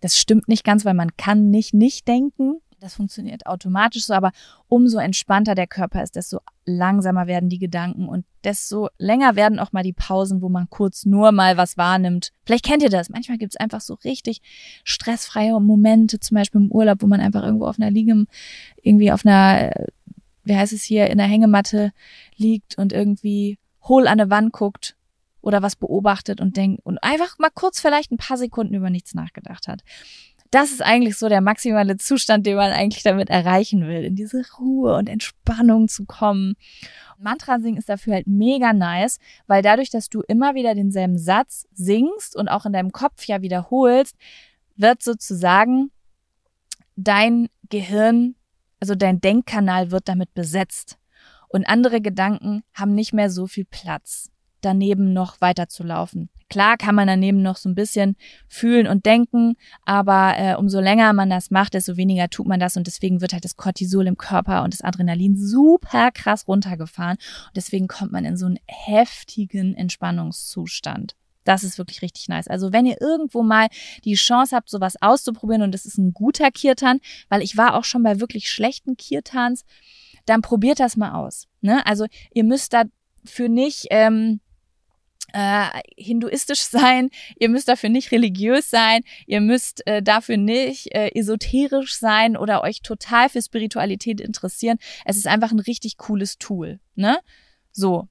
[0.00, 4.32] Das stimmt nicht ganz, weil man kann nicht nicht denken das funktioniert automatisch so, aber
[4.68, 9.72] umso entspannter der Körper ist, desto langsamer werden die Gedanken und desto länger werden auch
[9.72, 12.32] mal die Pausen, wo man kurz nur mal was wahrnimmt.
[12.44, 13.10] Vielleicht kennt ihr das.
[13.10, 14.40] Manchmal gibt es einfach so richtig
[14.84, 18.24] stressfreie Momente, zum Beispiel im Urlaub, wo man einfach irgendwo auf einer Liege,
[18.82, 19.72] irgendwie auf einer,
[20.44, 21.92] wie heißt es hier, in der Hängematte
[22.36, 24.96] liegt und irgendwie hohl an eine Wand guckt
[25.42, 29.14] oder was beobachtet und denkt und einfach mal kurz vielleicht ein paar Sekunden über nichts
[29.14, 29.82] nachgedacht hat
[30.50, 34.42] das ist eigentlich so der maximale Zustand, den man eigentlich damit erreichen will, in diese
[34.58, 36.54] Ruhe und Entspannung zu kommen.
[37.18, 41.66] Mantra singen ist dafür halt mega nice, weil dadurch, dass du immer wieder denselben Satz
[41.72, 44.16] singst und auch in deinem Kopf ja wiederholst,
[44.76, 45.90] wird sozusagen
[46.96, 48.34] dein Gehirn,
[48.80, 50.98] also dein Denkkanal wird damit besetzt.
[51.48, 54.30] Und andere Gedanken haben nicht mehr so viel Platz,
[54.60, 56.28] daneben noch weiterzulaufen.
[56.50, 58.16] Klar kann man daneben noch so ein bisschen
[58.48, 62.76] fühlen und denken, aber äh, umso länger man das macht, desto weniger tut man das
[62.76, 67.56] und deswegen wird halt das Cortisol im Körper und das Adrenalin super krass runtergefahren und
[67.56, 71.14] deswegen kommt man in so einen heftigen Entspannungszustand.
[71.44, 72.48] Das ist wirklich richtig nice.
[72.48, 73.68] Also wenn ihr irgendwo mal
[74.04, 77.84] die Chance habt, sowas auszuprobieren und das ist ein guter Kirtan, weil ich war auch
[77.84, 79.64] schon bei wirklich schlechten Kirtans,
[80.26, 81.46] dann probiert das mal aus.
[81.60, 81.86] Ne?
[81.86, 84.40] Also ihr müsst dafür nicht ähm,
[85.32, 85.66] äh,
[85.96, 91.98] hinduistisch sein, ihr müsst dafür nicht religiös sein, ihr müsst äh, dafür nicht äh, esoterisch
[91.98, 94.78] sein oder euch total für Spiritualität interessieren.
[95.04, 97.18] Es ist einfach ein richtig cooles Tool, ne?
[97.72, 98.08] So.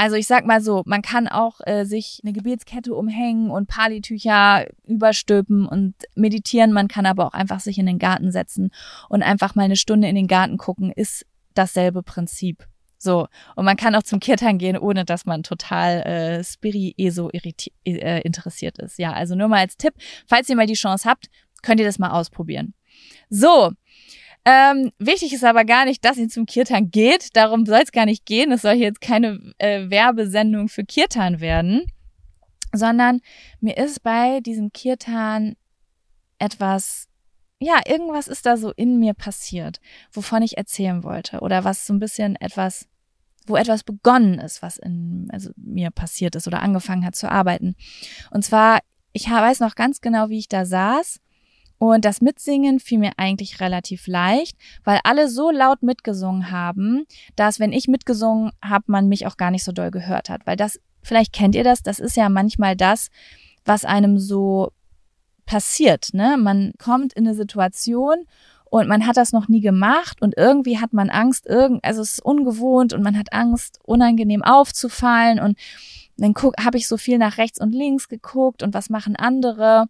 [0.00, 4.68] Also ich sag mal so, man kann auch äh, sich eine Gebetskette umhängen und Palitücher
[4.86, 6.72] überstülpen und meditieren.
[6.72, 8.70] Man kann aber auch einfach sich in den Garten setzen
[9.08, 10.92] und einfach mal eine Stunde in den Garten gucken.
[10.92, 12.68] Ist dasselbe Prinzip.
[12.98, 18.20] So, und man kann auch zum Kirtan gehen, ohne dass man total äh, spiri-eso äh,
[18.22, 18.98] interessiert ist.
[18.98, 19.94] Ja, also nur mal als Tipp,
[20.26, 21.26] falls ihr mal die Chance habt,
[21.62, 22.74] könnt ihr das mal ausprobieren.
[23.30, 23.70] So,
[24.44, 27.36] ähm, wichtig ist aber gar nicht, dass ihr zum Kirtan geht.
[27.36, 28.50] Darum soll es gar nicht gehen.
[28.50, 31.86] Es soll hier jetzt keine äh, Werbesendung für Kirtan werden,
[32.72, 33.20] sondern
[33.60, 35.54] mir ist bei diesem Kirtan
[36.38, 37.07] etwas
[37.60, 39.80] ja, irgendwas ist da so in mir passiert,
[40.12, 42.86] wovon ich erzählen wollte oder was so ein bisschen etwas,
[43.46, 47.74] wo etwas begonnen ist, was in also mir passiert ist oder angefangen hat zu arbeiten.
[48.30, 48.80] Und zwar,
[49.12, 51.20] ich weiß noch ganz genau, wie ich da saß
[51.78, 57.60] und das Mitsingen fiel mir eigentlich relativ leicht, weil alle so laut mitgesungen haben, dass
[57.60, 60.80] wenn ich mitgesungen habe, man mich auch gar nicht so doll gehört hat, weil das
[61.02, 63.08] vielleicht kennt ihr das, das ist ja manchmal das,
[63.64, 64.72] was einem so
[65.48, 66.10] passiert.
[66.12, 66.36] Ne?
[66.38, 68.26] Man kommt in eine Situation
[68.66, 72.12] und man hat das noch nie gemacht und irgendwie hat man Angst, irgend, also es
[72.12, 75.58] ist ungewohnt und man hat Angst, unangenehm aufzufallen und
[76.18, 79.86] dann habe ich so viel nach rechts und links geguckt und was machen andere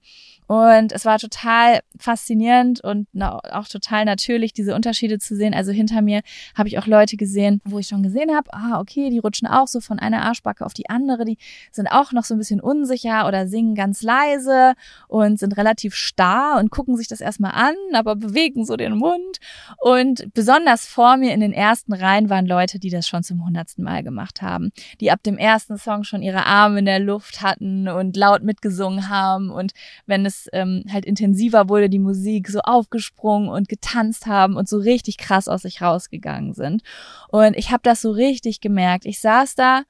[0.49, 5.53] und es war total faszinierend und auch total natürlich, diese Unterschiede zu sehen.
[5.53, 6.23] Also hinter mir
[6.55, 9.69] habe ich auch Leute gesehen, wo ich schon gesehen habe, ah, okay, die rutschen auch
[9.69, 11.27] so von einer Arschbacke auf die andere.
[11.27, 11.37] Die
[11.71, 14.73] sind auch noch so ein bisschen unsicher oder singen ganz leise
[15.07, 19.41] und sind relativ starr und gucken sich das erstmal an, aber bewegen so den Mund.
[19.83, 23.85] Und besonders vor mir in den ersten Reihen waren Leute, die das schon zum hundertsten
[23.85, 24.71] Mal gemacht haben,
[25.03, 29.09] die ab dem ersten Song schon ihre Arme in der Luft hatten und laut mitgesungen
[29.09, 29.50] haben.
[29.50, 29.72] Und
[30.07, 34.78] wenn es ähm, halt intensiver wurde, die Musik, so aufgesprungen und getanzt haben und so
[34.78, 36.83] richtig krass aus sich rausgegangen sind.
[37.28, 39.07] Und ich habe das so richtig gemerkt.
[39.07, 39.83] Ich saß da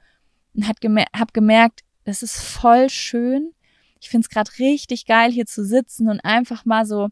[0.54, 3.52] und gemer hab gemerkt, das ist voll schön.
[4.00, 7.08] Ich find's es gerade richtig geil, hier zu sitzen und einfach mal so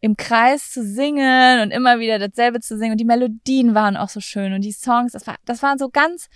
[0.00, 2.92] im Kreis zu singen und immer wieder dasselbe zu singen.
[2.92, 5.88] Und die Melodien waren auch so schön und die Songs, das, war, das waren so
[5.88, 6.28] ganz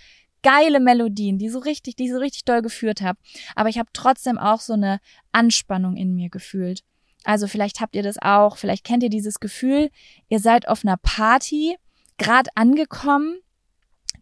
[0.42, 3.18] geile Melodien, die so richtig, die ich so richtig doll geführt habe.
[3.56, 5.00] Aber ich habe trotzdem auch so eine
[5.32, 6.82] Anspannung in mir gefühlt.
[7.24, 9.90] Also vielleicht habt ihr das auch, vielleicht kennt ihr dieses Gefühl,
[10.28, 11.76] ihr seid auf einer Party,
[12.16, 13.38] gerade angekommen,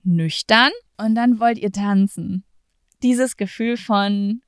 [0.03, 2.45] nüchtern und dann wollt ihr tanzen.
[3.03, 4.43] Dieses Gefühl von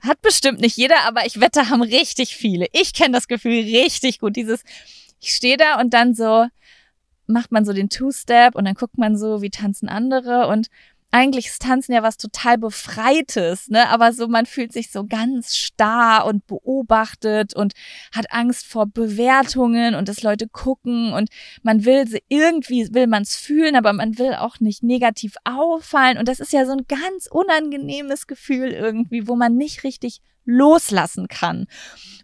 [0.00, 2.66] hat bestimmt nicht jeder, aber ich wette, haben richtig viele.
[2.72, 4.36] Ich kenne das Gefühl richtig gut.
[4.36, 4.62] Dieses,
[5.20, 6.46] ich stehe da und dann so
[7.26, 10.68] macht man so den Two-Step und dann guckt man so, wie tanzen andere und
[11.14, 13.88] eigentlich ist Tanzen ja was total Befreites, ne?
[13.90, 17.72] Aber so, man fühlt sich so ganz starr und beobachtet und
[18.12, 21.28] hat Angst vor Bewertungen und dass Leute gucken und
[21.62, 26.18] man will irgendwie will man es fühlen, aber man will auch nicht negativ auffallen.
[26.18, 31.28] Und das ist ja so ein ganz unangenehmes Gefühl irgendwie, wo man nicht richtig loslassen
[31.28, 31.66] kann.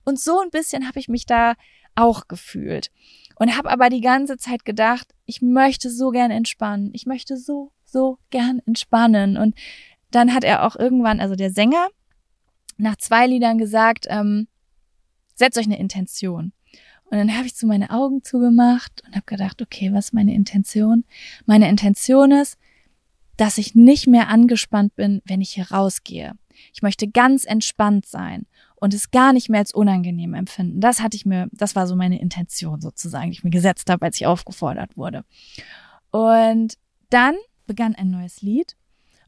[0.05, 1.55] Und so ein bisschen habe ich mich da
[1.95, 2.91] auch gefühlt.
[3.37, 6.91] Und habe aber die ganze Zeit gedacht, ich möchte so gern entspannen.
[6.93, 9.37] Ich möchte so so gern entspannen.
[9.37, 9.55] Und
[10.11, 11.89] dann hat er auch irgendwann, also der Sänger,
[12.77, 14.49] nach zwei Liedern gesagt, ähm,
[15.35, 16.53] setzt euch eine Intention.
[17.11, 20.35] Und dann habe ich so meine Augen zugemacht und habe gedacht, okay, was ist meine
[20.35, 21.05] Intention?
[21.45, 22.57] Meine Intention ist,
[23.37, 26.35] dass ich nicht mehr angespannt bin, wenn ich hier rausgehe.
[26.73, 30.81] Ich möchte ganz entspannt sein und es gar nicht mehr als unangenehm empfinden.
[30.81, 34.05] Das hatte ich mir, das war so meine Intention sozusagen, die ich mir gesetzt habe,
[34.05, 35.25] als ich aufgefordert wurde.
[36.11, 36.75] Und
[37.09, 37.35] dann
[37.71, 38.75] begann ein neues Lied.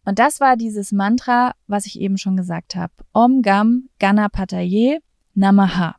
[0.05, 2.93] Und das war dieses Mantra, was ich eben schon gesagt habe.
[3.13, 4.99] Om Gam Ganapataye
[5.35, 5.95] Namaha.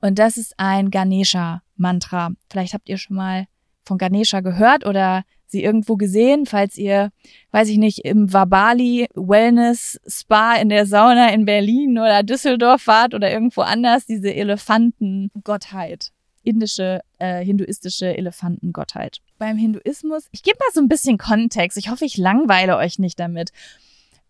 [0.00, 2.30] Und das ist ein Ganesha-Mantra.
[2.48, 3.46] Vielleicht habt ihr schon mal
[3.84, 7.10] von Ganesha gehört oder sie irgendwo gesehen, falls ihr,
[7.50, 13.12] weiß ich nicht, im Wabali Wellness Spa in der Sauna in Berlin oder Düsseldorf wart
[13.12, 16.12] oder irgendwo anders, diese Elefantengottheit
[16.44, 19.18] indische, äh, hinduistische Elefantengottheit.
[19.42, 21.76] Beim Hinduismus, ich gebe mal so ein bisschen Kontext.
[21.76, 23.50] Ich hoffe, ich langweile euch nicht damit.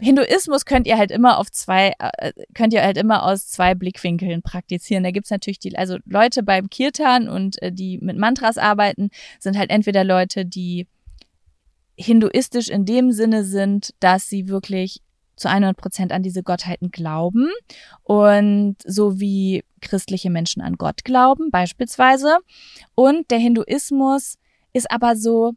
[0.01, 4.41] Hinduismus könnt ihr halt immer auf zwei, äh, könnt ihr halt immer aus zwei Blickwinkeln
[4.41, 5.05] praktizieren.
[5.05, 9.59] Da gibt's natürlich die, also Leute beim Kirtan und äh, die mit Mantras arbeiten, sind
[9.59, 10.87] halt entweder Leute, die
[11.95, 15.03] hinduistisch in dem Sinne sind, dass sie wirklich
[15.37, 17.51] zu 100 Prozent an diese Gottheiten glauben
[18.03, 22.39] und so wie christliche Menschen an Gott glauben beispielsweise.
[22.95, 24.39] Und der Hinduismus
[24.73, 25.53] ist aber so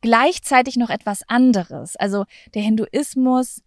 [0.00, 1.96] gleichzeitig noch etwas anderes.
[1.96, 3.62] Also der Hinduismus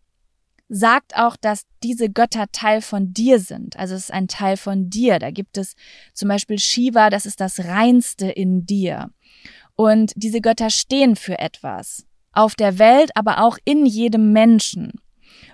[0.70, 3.78] sagt auch, dass diese Götter Teil von dir sind.
[3.78, 5.20] Also es ist ein Teil von dir.
[5.20, 5.76] Da gibt es
[6.14, 9.10] zum Beispiel Shiva, das ist das Reinste in dir.
[9.76, 12.06] Und diese Götter stehen für etwas.
[12.34, 14.94] Auf der Welt, aber auch in jedem Menschen.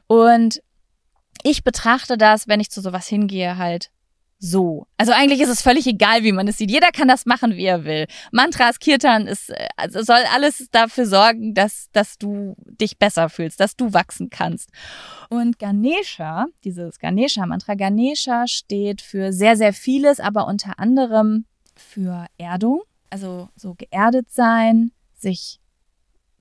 [0.07, 0.61] Und
[1.43, 3.91] ich betrachte das, wenn ich zu sowas hingehe, halt
[4.45, 4.87] so.
[4.97, 6.69] Also eigentlich ist es völlig egal, wie man es sieht.
[6.69, 8.07] Jeder kann das machen, wie er will.
[8.33, 13.77] Mantras, Kirtan ist, also soll alles dafür sorgen, dass, dass du dich besser fühlst, dass
[13.77, 14.69] du wachsen kannst.
[15.29, 22.81] Und Ganesha, dieses Ganesha-Mantra, Ganesha steht für sehr, sehr vieles, aber unter anderem für Erdung.
[23.09, 25.61] Also so geerdet sein, sich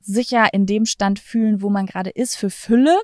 [0.01, 3.01] sicher in dem Stand fühlen, wo man gerade ist, für Fülle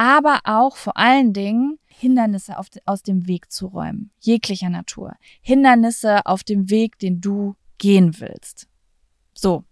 [0.00, 5.14] aber auch vor allen Dingen Hindernisse auf, aus dem Weg zu räumen, jeglicher Natur.
[5.42, 8.68] Hindernisse auf dem Weg, den du gehen willst.
[9.34, 9.64] So.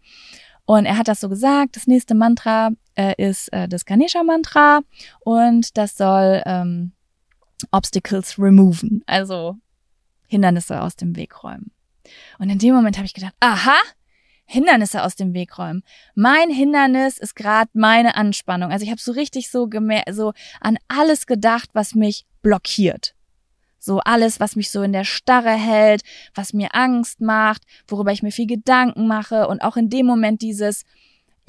[0.67, 1.77] Und er hat das so gesagt.
[1.77, 4.81] Das nächste Mantra äh, ist äh, das Ganesha-Mantra
[5.21, 6.93] und das soll ähm,
[7.71, 9.57] Obstacles removen, also
[10.27, 11.73] Hindernisse aus dem Weg räumen.
[12.39, 13.77] Und in dem Moment habe ich gedacht, aha,
[14.51, 15.83] Hindernisse aus dem Weg räumen.
[16.15, 18.73] Mein Hindernis ist gerade meine Anspannung.
[18.73, 19.69] Also ich habe so richtig so
[20.11, 23.15] so an alles gedacht, was mich blockiert.
[23.79, 26.03] So alles, was mich so in der Starre hält,
[26.35, 30.41] was mir Angst macht, worüber ich mir viel Gedanken mache und auch in dem Moment
[30.41, 30.85] dieses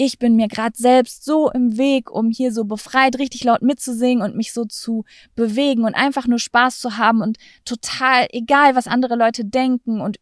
[0.02, 4.24] ich bin mir gerade selbst so im Weg, um hier so befreit richtig laut mitzusingen
[4.24, 7.36] und mich so zu bewegen und einfach nur Spaß zu haben und
[7.66, 10.18] total egal, was andere Leute denken und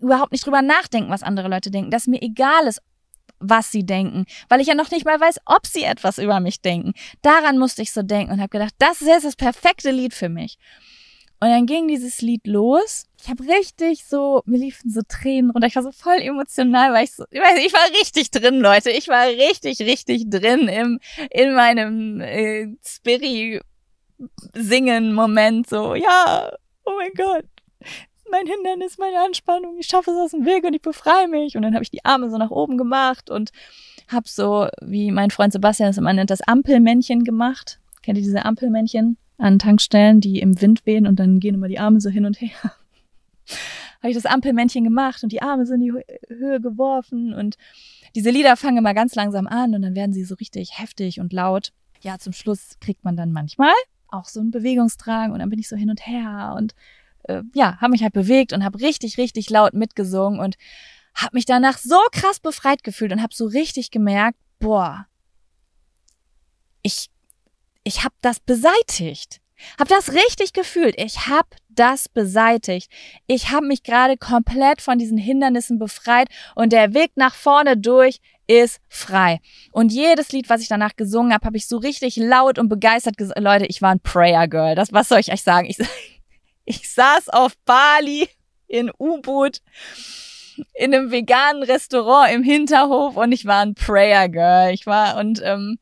[0.00, 2.80] überhaupt nicht drüber nachdenken, was andere Leute denken, dass mir egal ist,
[3.38, 6.60] was sie denken, weil ich ja noch nicht mal weiß, ob sie etwas über mich
[6.60, 6.92] denken.
[7.22, 10.28] Daran musste ich so denken und habe gedacht, das ist jetzt das perfekte Lied für
[10.28, 10.58] mich.
[11.42, 13.06] Und dann ging dieses Lied los.
[13.22, 15.68] Ich habe richtig so, mir liefen so Tränen runter.
[15.68, 18.90] Ich war so voll emotional, weil ich so, ich weiß, ich war richtig drin, Leute.
[18.90, 23.62] Ich war richtig, richtig drin im in meinem äh, Spiri
[24.52, 26.52] singen Moment so, ja,
[26.84, 27.46] oh mein Gott,
[28.30, 31.56] mein Hindernis, meine Anspannung, ich schaffe es aus dem Weg und ich befreie mich.
[31.56, 33.50] Und dann habe ich die Arme so nach oben gemacht und
[34.08, 37.80] habe so, wie mein Freund Sebastian es immer nennt, das Ampelmännchen gemacht.
[38.02, 41.78] Kennt ihr diese Ampelmännchen an Tankstellen, die im Wind wehen und dann gehen immer die
[41.78, 42.50] Arme so hin und her?
[44.02, 45.92] habe ich das Ampelmännchen gemacht und die Arme so in die
[46.28, 47.56] Höhe geworfen und
[48.14, 51.32] diese Lieder fangen immer ganz langsam an und dann werden sie so richtig heftig und
[51.32, 51.72] laut.
[52.00, 53.74] Ja, zum Schluss kriegt man dann manchmal
[54.08, 56.74] auch so einen Bewegungsdrang und dann bin ich so hin und her und
[57.30, 60.56] äh, ja, habe mich halt bewegt und habe richtig, richtig laut mitgesungen und
[61.14, 65.06] habe mich danach so krass befreit gefühlt und habe so richtig gemerkt, boah,
[66.82, 67.10] ich
[67.84, 69.40] ich habe das beseitigt.
[69.78, 70.94] Hab das richtig gefühlt.
[70.98, 72.90] Ich habe das beseitigt.
[73.26, 78.20] Ich habe mich gerade komplett von diesen Hindernissen befreit und der Weg nach vorne durch
[78.46, 79.40] ist frei.
[79.70, 83.16] Und jedes Lied, was ich danach gesungen habe, habe ich so richtig laut und begeistert
[83.16, 83.38] gesagt.
[83.38, 84.74] Leute, ich war ein Prayer Girl.
[84.74, 85.68] Das was soll ich euch sagen?
[85.68, 85.78] Ich,
[86.64, 88.28] ich saß auf Bali
[88.66, 89.60] in U-Boot
[90.74, 94.72] in einem veganen Restaurant im Hinterhof und ich war ein Prayer Girl.
[94.72, 95.78] Ich war und ähm,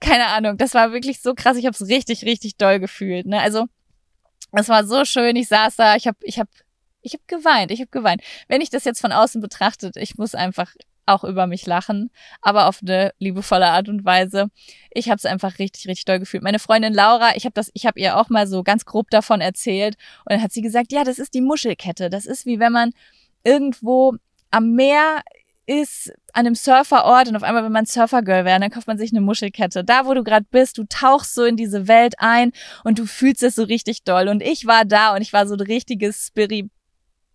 [0.00, 1.56] keine Ahnung, das war wirklich so krass.
[1.56, 3.26] Ich habe es richtig, richtig doll gefühlt.
[3.26, 3.40] Ne?
[3.40, 3.66] Also
[4.52, 5.36] es war so schön.
[5.36, 6.50] Ich saß da, ich habe, ich habe,
[7.02, 7.70] ich habe geweint.
[7.70, 8.22] Ich habe geweint.
[8.48, 10.74] Wenn ich das jetzt von außen betrachtet, ich muss einfach
[11.06, 12.10] auch über mich lachen,
[12.42, 14.48] aber auf eine liebevolle Art und Weise.
[14.90, 16.42] Ich habe es einfach richtig, richtig doll gefühlt.
[16.42, 19.40] Meine Freundin Laura, ich habe das, ich habe ihr auch mal so ganz grob davon
[19.40, 22.10] erzählt und dann hat sie gesagt, ja, das ist die Muschelkette.
[22.10, 22.90] Das ist wie wenn man
[23.44, 24.16] irgendwo
[24.50, 25.22] am Meer
[25.66, 29.10] ist an einem Surferort und auf einmal, wenn man Surfergirl wäre, dann kauft man sich
[29.10, 29.84] eine Muschelkette.
[29.84, 32.52] Da, wo du gerade bist, du tauchst so in diese Welt ein
[32.84, 34.28] und du fühlst es so richtig doll.
[34.28, 36.70] Und ich war da und ich war so ein richtiges Spirit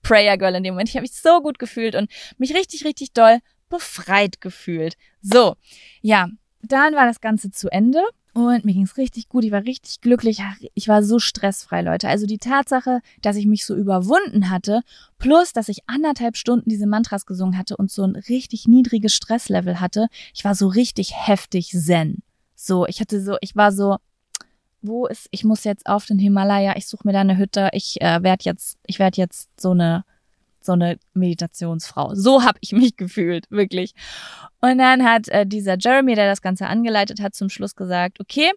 [0.01, 0.89] Prayer Girl in dem Moment.
[0.89, 3.39] Ich habe mich so gut gefühlt und mich richtig, richtig doll
[3.71, 4.95] befreit gefühlt.
[5.23, 5.55] So,
[6.01, 6.27] ja,
[6.61, 8.01] dann war das Ganze zu Ende.
[8.33, 9.43] Und mir ging's richtig gut.
[9.43, 10.39] Ich war richtig glücklich.
[10.73, 12.07] Ich war so stressfrei, Leute.
[12.07, 14.83] Also die Tatsache, dass ich mich so überwunden hatte,
[15.17, 19.81] plus, dass ich anderthalb Stunden diese Mantras gesungen hatte und so ein richtig niedriges Stresslevel
[19.81, 22.23] hatte, ich war so richtig heftig zen.
[22.55, 23.97] So, ich hatte so, ich war so,
[24.81, 27.99] wo ist, ich muss jetzt auf den Himalaya, ich suche mir da eine Hütte, ich
[28.01, 30.05] äh, werde jetzt, ich werde jetzt so eine
[30.65, 32.15] so eine Meditationsfrau.
[32.15, 33.93] So habe ich mich gefühlt, wirklich.
[34.61, 38.51] Und dann hat äh, dieser Jeremy, der das Ganze angeleitet hat, zum Schluss gesagt, okay,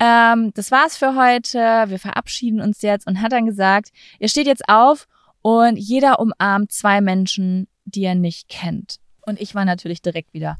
[0.00, 4.46] ähm, das war's für heute, wir verabschieden uns jetzt und hat dann gesagt, ihr steht
[4.46, 5.08] jetzt auf
[5.42, 8.98] und jeder umarmt zwei Menschen, die er nicht kennt.
[9.22, 10.58] Und ich war natürlich direkt wieder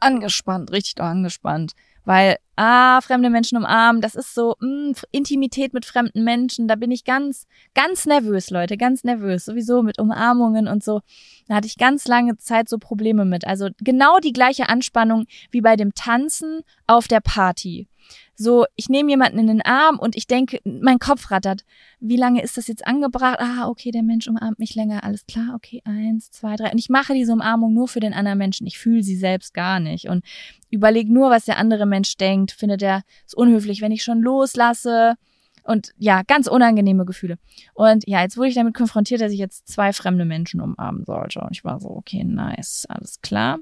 [0.00, 1.72] angespannt, richtig angespannt.
[2.08, 6.74] Weil, ah, fremde Menschen umarmen, das ist so, mh, hm, Intimität mit fremden Menschen, da
[6.74, 9.44] bin ich ganz, ganz nervös, Leute, ganz nervös.
[9.44, 11.02] Sowieso mit Umarmungen und so.
[11.48, 13.46] Da hatte ich ganz lange Zeit so Probleme mit.
[13.46, 17.88] Also genau die gleiche Anspannung wie bei dem Tanzen auf der Party.
[18.34, 21.64] So, ich nehme jemanden in den Arm und ich denke, mein Kopf rattert.
[21.98, 23.38] Wie lange ist das jetzt angebracht?
[23.40, 25.02] Ah, okay, der Mensch umarmt mich länger.
[25.02, 26.70] Alles klar, okay, eins, zwei, drei.
[26.70, 28.66] Und ich mache diese Umarmung nur für den anderen Menschen.
[28.66, 30.24] Ich fühle sie selbst gar nicht und
[30.70, 32.52] überlege nur, was der andere Mensch denkt.
[32.52, 35.16] Findet er es unhöflich, wenn ich schon loslasse?
[35.64, 37.38] Und ja, ganz unangenehme Gefühle.
[37.74, 41.40] Und ja, jetzt wurde ich damit konfrontiert, dass ich jetzt zwei fremde Menschen umarmen sollte.
[41.40, 43.58] Und ich war so, okay, nice, alles klar.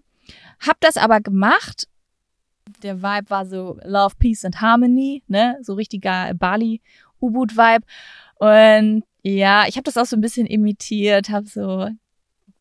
[0.61, 1.89] Hab das aber gemacht
[2.83, 5.59] der Vibe war so Love, Peace and Harmony, ne?
[5.63, 6.81] So richtiger Bali
[7.21, 7.85] U-Boot-Vibe.
[8.39, 11.89] Und ja, ich habe das auch so ein bisschen imitiert, habe so,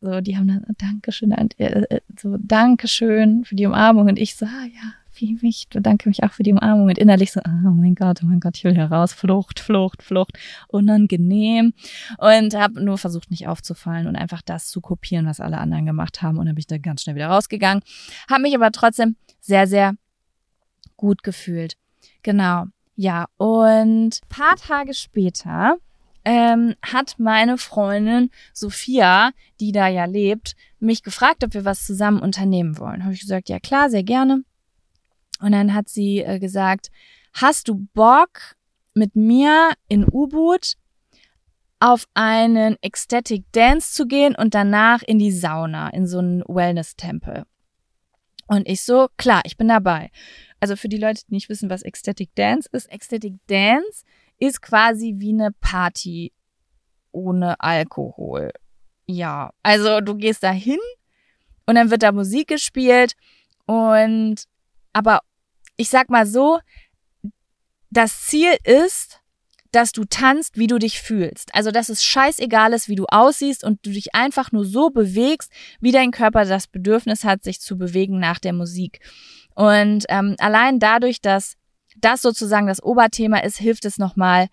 [0.00, 4.46] so, die haben dann Dankeschön, äh, äh, so Dankeschön für die Umarmung und ich so,
[4.46, 7.94] ah ja, wie mich, bedanke mich auch für die Umarmung und innerlich so, oh mein
[7.94, 11.72] Gott, oh mein Gott, ich will hier raus, Flucht, Flucht, Flucht, unangenehm
[12.18, 16.22] und habe nur versucht, nicht aufzufallen und einfach das zu kopieren, was alle anderen gemacht
[16.22, 17.82] haben und dann bin ich da ganz schnell wieder rausgegangen,
[18.30, 19.94] habe mich aber trotzdem sehr, sehr
[20.96, 21.76] gut gefühlt.
[22.22, 25.76] Genau, ja und paar Tage später
[26.26, 32.20] ähm, hat meine Freundin Sophia, die da ja lebt, mich gefragt, ob wir was zusammen
[32.20, 33.04] unternehmen wollen.
[33.04, 34.42] Habe ich gesagt, ja klar, sehr gerne.
[35.40, 36.90] Und dann hat sie äh, gesagt,
[37.32, 38.56] hast du Bock
[38.94, 40.74] mit mir in U-Boot
[41.78, 47.44] auf einen Ecstatic Dance zu gehen und danach in die Sauna, in so einen Wellness-Tempel?
[48.46, 50.10] Und ich so, klar, ich bin dabei.
[50.60, 54.04] Also für die Leute, die nicht wissen, was Ecstatic Dance ist, Ecstatic Dance
[54.38, 56.32] ist quasi wie eine Party
[57.12, 58.52] ohne Alkohol.
[59.06, 60.78] Ja, also du gehst da hin
[61.66, 63.14] und dann wird da Musik gespielt
[63.66, 64.44] und
[64.96, 65.20] aber
[65.76, 66.58] ich sag mal so,
[67.90, 69.20] das Ziel ist,
[69.72, 71.54] dass du tanzt, wie du dich fühlst.
[71.54, 75.52] Also, dass es scheißegal ist, wie du aussiehst und du dich einfach nur so bewegst,
[75.82, 79.00] wie dein Körper das Bedürfnis hat, sich zu bewegen nach der Musik.
[79.54, 81.56] Und ähm, allein dadurch, dass
[81.98, 84.48] das sozusagen das Oberthema ist, hilft es nochmal,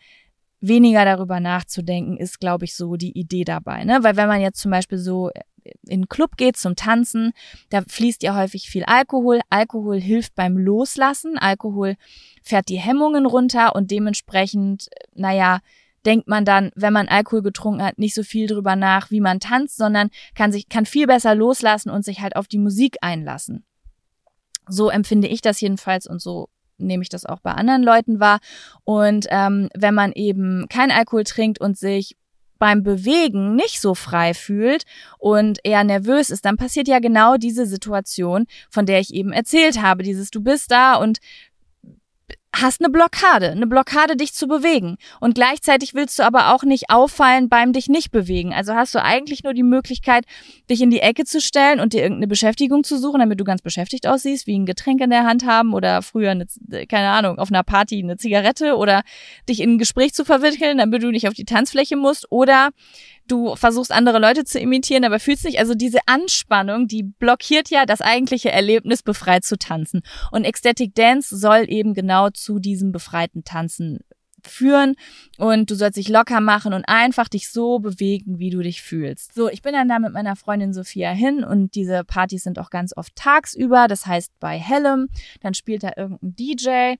[0.59, 3.85] weniger darüber nachzudenken, ist, glaube ich, so die Idee dabei.
[3.85, 3.99] Ne?
[4.01, 5.29] Weil wenn man jetzt zum Beispiel so
[5.87, 7.33] in den Club geht zum Tanzen,
[7.69, 9.41] da fließt ja häufig viel Alkohol.
[9.49, 11.37] Alkohol hilft beim Loslassen.
[11.37, 11.95] Alkohol
[12.41, 15.59] fährt die Hemmungen runter und dementsprechend, naja,
[16.05, 19.39] denkt man dann, wenn man Alkohol getrunken hat, nicht so viel drüber nach, wie man
[19.39, 23.65] tanzt, sondern kann sich, kann viel besser loslassen und sich halt auf die Musik einlassen.
[24.67, 28.39] So empfinde ich das jedenfalls und so nehme ich das auch bei anderen Leuten wahr.
[28.83, 32.17] Und ähm, wenn man eben kein Alkohol trinkt und sich
[32.63, 34.83] beim Bewegen nicht so frei fühlt
[35.17, 39.81] und eher nervös ist, dann passiert ja genau diese Situation, von der ich eben erzählt
[39.81, 40.01] habe.
[40.01, 41.17] Dieses, du bist da und
[42.55, 44.97] hast eine Blockade, eine Blockade, dich zu bewegen.
[45.19, 48.53] Und gleichzeitig willst du aber auch nicht auffallen beim dich nicht bewegen.
[48.53, 50.25] Also hast du eigentlich nur die Möglichkeit,
[50.69, 53.61] dich in die Ecke zu stellen und dir irgendeine Beschäftigung zu suchen, damit du ganz
[53.61, 56.45] beschäftigt aussiehst, wie ein Getränk in der Hand haben oder früher, eine,
[56.87, 59.01] keine Ahnung, auf einer Party eine Zigarette oder
[59.49, 62.69] dich in ein Gespräch zu verwickeln, damit du nicht auf die Tanzfläche musst oder
[63.27, 67.85] du versuchst andere Leute zu imitieren, aber fühlst nicht, also diese Anspannung, die blockiert ja
[67.85, 70.01] das eigentliche Erlebnis, befreit zu tanzen.
[70.31, 73.99] Und Ecstatic Dance soll eben genau zu diesem befreiten Tanzen
[74.47, 74.95] führen
[75.37, 79.33] und du sollst dich locker machen und einfach dich so bewegen, wie du dich fühlst.
[79.33, 82.69] So, ich bin dann da mit meiner Freundin Sophia hin und diese Partys sind auch
[82.69, 85.09] ganz oft tagsüber, das heißt bei hellem,
[85.41, 86.95] dann spielt da irgendein DJ.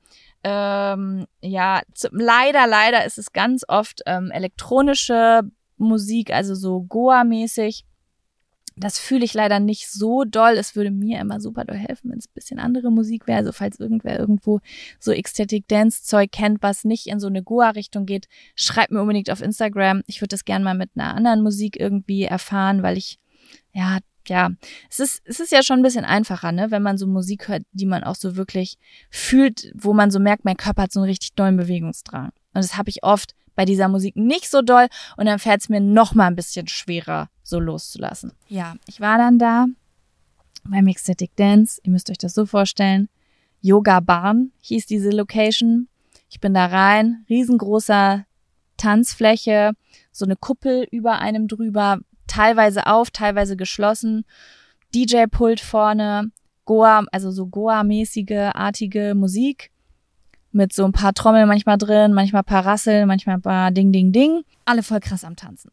[0.45, 5.41] Ähm, ja, leider, leider ist es ganz oft ähm, elektronische
[5.84, 7.86] Musik, also so Goa-mäßig.
[8.75, 10.53] Das fühle ich leider nicht so doll.
[10.53, 13.38] Es würde mir immer super doll helfen, wenn es ein bisschen andere Musik wäre.
[13.38, 14.61] Also falls irgendwer irgendwo
[14.99, 19.29] so Ecstatic Dance Zeug kennt, was nicht in so eine Goa-Richtung geht, schreibt mir unbedingt
[19.29, 20.01] auf Instagram.
[20.07, 23.19] Ich würde das gerne mal mit einer anderen Musik irgendwie erfahren, weil ich,
[23.73, 24.51] ja, ja,
[24.89, 27.63] es ist, es ist ja schon ein bisschen einfacher, ne, wenn man so Musik hört,
[27.71, 28.77] die man auch so wirklich
[29.09, 32.27] fühlt, wo man so merkt, mein Körper hat so einen richtig dollen Bewegungsdrang.
[32.27, 34.87] Und das habe ich oft bei dieser Musik nicht so doll
[35.17, 38.33] und dann fällt es mir noch mal ein bisschen schwerer, so loszulassen.
[38.47, 39.65] Ja, ich war dann da
[40.63, 41.79] beim Ecstatic Dance.
[41.83, 43.09] Ihr müsst euch das so vorstellen.
[43.61, 45.87] Yoga Barn hieß diese Location.
[46.29, 48.25] Ich bin da rein, riesengroßer
[48.77, 49.73] Tanzfläche,
[50.11, 54.25] so eine Kuppel über einem drüber, teilweise auf, teilweise geschlossen,
[54.95, 56.31] DJ-Pult vorne,
[56.65, 59.71] Goa, also so Goa-mäßige, artige Musik
[60.53, 63.91] mit so ein paar Trommeln manchmal drin, manchmal ein paar Rasseln, manchmal ein paar Ding,
[63.91, 64.43] Ding, Ding.
[64.65, 65.71] Alle voll krass am Tanzen.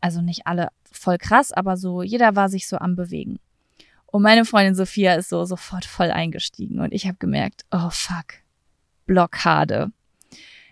[0.00, 3.38] Also nicht alle voll krass, aber so, jeder war sich so am Bewegen.
[4.06, 8.42] Und meine Freundin Sophia ist so sofort voll eingestiegen und ich habe gemerkt, oh fuck,
[9.06, 9.92] Blockade.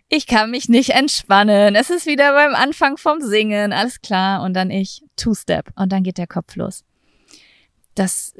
[0.09, 1.75] Ich kann mich nicht entspannen.
[1.75, 4.43] Es ist wieder beim Anfang vom Singen, alles klar.
[4.43, 5.73] Und dann ich, Two-Step.
[5.75, 6.85] Und dann geht der Kopf los.
[7.97, 8.35] Das,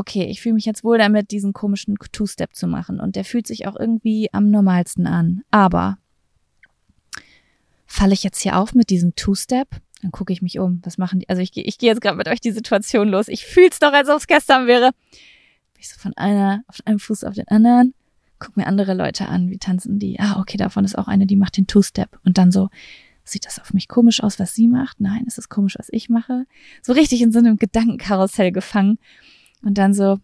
[0.00, 3.00] okay, ich fühle mich jetzt wohl damit, diesen komischen Two-Step zu machen.
[3.00, 5.42] Und der fühlt sich auch irgendwie am normalsten an.
[5.50, 5.98] Aber
[7.86, 9.68] falle ich jetzt hier auf mit diesem Two-Step?
[10.00, 10.80] Dann gucke ich mich um.
[10.84, 11.28] Was machen die?
[11.28, 13.28] Also ich, ich gehe jetzt gerade mit euch die Situation los.
[13.28, 14.92] Ich fühl's doch, als ob es gestern wäre.
[15.74, 17.92] Bin ich so von einer, auf einem Fuß auf den anderen.
[18.38, 19.50] Guck mir andere Leute an.
[19.50, 20.18] Wie tanzen die?
[20.18, 22.18] Ah, okay, davon ist auch eine, die macht den Two-Step.
[22.24, 22.70] Und dann so,
[23.24, 24.98] sieht das auf mich komisch aus, was sie macht?
[25.00, 26.46] Nein, ist es komisch, was ich mache?
[26.80, 28.98] So richtig in so einem Gedankenkarussell gefangen.
[29.62, 30.18] Und dann so,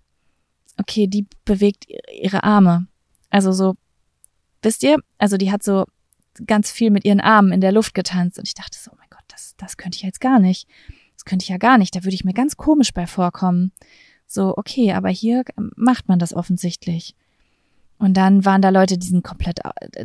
[0.79, 2.87] okay, die bewegt ihre Arme.
[3.31, 3.75] Also so,
[4.63, 4.99] wisst ihr?
[5.19, 5.85] Also die hat so
[6.47, 8.39] ganz viel mit ihren Armen in der Luft getanzt.
[8.39, 10.69] Und ich dachte so, oh mein Gott, das, das könnte ich jetzt gar nicht.
[11.15, 11.95] Das könnte ich ja gar nicht.
[11.95, 13.73] Da würde ich mir ganz komisch bei vorkommen.
[14.27, 15.45] So, okay, aber hier
[15.77, 17.15] macht man das offensichtlich.
[17.99, 19.61] Und dann waren da Leute, die sind komplett,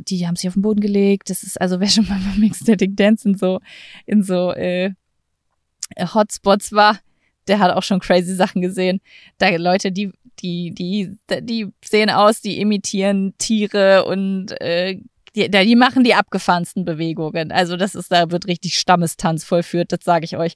[0.07, 1.29] die haben sich auf den Boden gelegt.
[1.29, 3.59] Das ist also, wer schon mal beim Ecstatic Dance in so,
[4.05, 4.91] in so äh,
[5.99, 6.99] Hotspots war,
[7.47, 9.01] der hat auch schon crazy Sachen gesehen.
[9.37, 14.99] Da Leute, die, die, die, die sehen aus, die imitieren Tiere und äh,
[15.35, 17.51] die, die machen die abgefahrensten Bewegungen.
[17.51, 20.55] Also das ist, da wird richtig Stammestanz vollführt, das sage ich euch.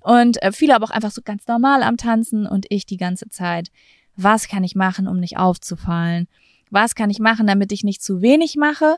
[0.00, 3.28] Und äh, viele aber auch einfach so ganz normal am Tanzen und ich die ganze
[3.28, 3.68] Zeit.
[4.16, 6.26] Was kann ich machen, um nicht aufzufallen?
[6.70, 8.96] Was kann ich machen, damit ich nicht zu wenig mache,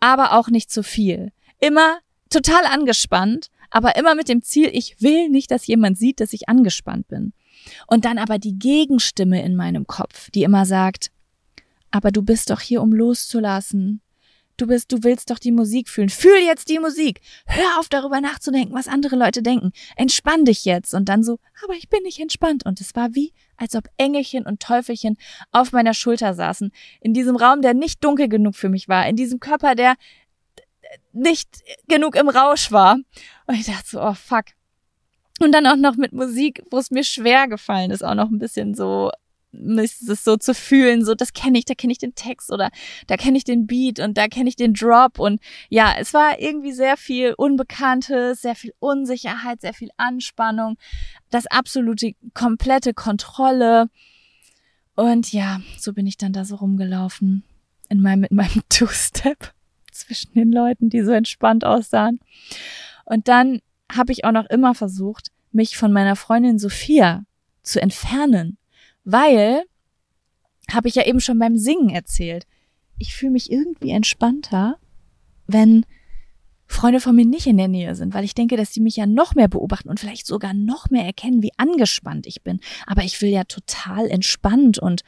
[0.00, 1.32] aber auch nicht zu viel?
[1.58, 1.98] Immer
[2.28, 6.48] total angespannt, aber immer mit dem Ziel, ich will nicht, dass jemand sieht, dass ich
[6.48, 7.32] angespannt bin.
[7.86, 11.10] Und dann aber die Gegenstimme in meinem Kopf, die immer sagt,
[11.90, 14.00] aber du bist doch hier, um loszulassen.
[14.58, 16.10] Du bist, du willst doch die Musik fühlen.
[16.10, 17.20] Fühl jetzt die Musik.
[17.46, 19.72] Hör auf darüber nachzudenken, was andere Leute denken.
[19.96, 20.94] Entspann dich jetzt.
[20.94, 22.64] Und dann so, aber ich bin nicht entspannt.
[22.66, 25.16] Und es war wie, als ob Engelchen und Teufelchen
[25.52, 26.70] auf meiner Schulter saßen.
[27.00, 29.06] In diesem Raum, der nicht dunkel genug für mich war.
[29.08, 29.96] In diesem Körper, der
[31.12, 31.48] nicht
[31.88, 32.96] genug im Rausch war.
[33.46, 34.46] Und ich dachte so, oh fuck.
[35.40, 38.38] Und dann auch noch mit Musik, wo es mir schwer gefallen ist, auch noch ein
[38.38, 39.10] bisschen so
[39.52, 42.70] es so zu fühlen, so das kenne ich, da kenne ich den Text oder
[43.06, 46.40] da kenne ich den Beat und da kenne ich den Drop und ja, es war
[46.40, 50.78] irgendwie sehr viel Unbekanntes, sehr viel Unsicherheit, sehr viel Anspannung,
[51.30, 53.90] das absolute komplette Kontrolle
[54.94, 57.44] und ja, so bin ich dann da so rumgelaufen
[57.88, 59.52] in meinem mit meinem Two-Step
[59.92, 62.20] zwischen den Leuten, die so entspannt aussahen.
[63.04, 67.24] Und dann habe ich auch noch immer versucht, mich von meiner Freundin Sophia
[67.62, 68.58] zu entfernen
[69.04, 69.64] weil,
[70.70, 72.46] habe ich ja eben schon beim Singen erzählt,
[72.98, 74.78] ich fühle mich irgendwie entspannter,
[75.46, 75.84] wenn
[76.66, 79.06] Freunde von mir nicht in der Nähe sind, weil ich denke, dass die mich ja
[79.06, 82.60] noch mehr beobachten und vielleicht sogar noch mehr erkennen, wie angespannt ich bin.
[82.86, 85.02] Aber ich will ja total entspannt und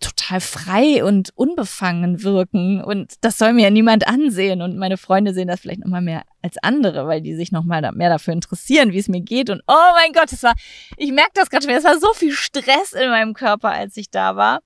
[0.00, 2.82] total frei und unbefangen wirken.
[2.82, 4.62] Und das soll mir ja niemand ansehen.
[4.62, 8.10] Und meine Freunde sehen das vielleicht nochmal mehr als andere, weil die sich nochmal mehr
[8.10, 9.50] dafür interessieren, wie es mir geht.
[9.50, 10.54] Und oh mein Gott, es war,
[10.96, 14.10] ich merke das gerade schon, es war so viel Stress in meinem Körper, als ich
[14.10, 14.60] da war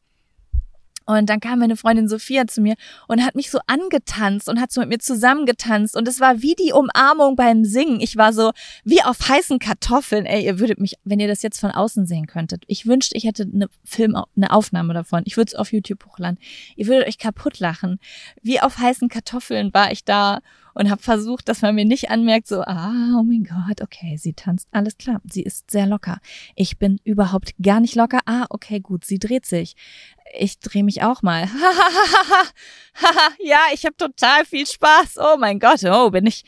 [1.07, 2.75] und dann kam meine Freundin Sophia zu mir
[3.09, 5.97] und hat mich so angetanzt und hat so mit mir zusammengetanzt.
[5.97, 8.01] Und es war wie die Umarmung beim Singen.
[8.01, 8.53] Ich war so
[8.85, 10.27] wie auf heißen Kartoffeln.
[10.27, 12.65] Ey, ihr würdet mich, wenn ihr das jetzt von außen sehen könntet.
[12.67, 15.23] Ich wünschte, ich hätte eine Film, eine Aufnahme davon.
[15.27, 16.39] Ich würde es auf YouTube hochladen.
[16.77, 17.99] Ihr würdet euch kaputt lachen.
[18.43, 20.41] Wie auf heißen Kartoffeln war ich da
[20.75, 24.33] und habe versucht, dass man mir nicht anmerkt, so, ah, oh mein Gott, okay, sie
[24.33, 26.19] tanzt, alles klar, sie ist sehr locker.
[26.55, 28.21] Ich bin überhaupt gar nicht locker.
[28.27, 29.75] Ah, okay, gut, sie dreht sich.
[30.39, 31.43] Ich drehe mich auch mal.
[33.39, 35.19] ja, ich habe total viel Spaß.
[35.19, 36.45] Oh mein Gott, oh, bin ich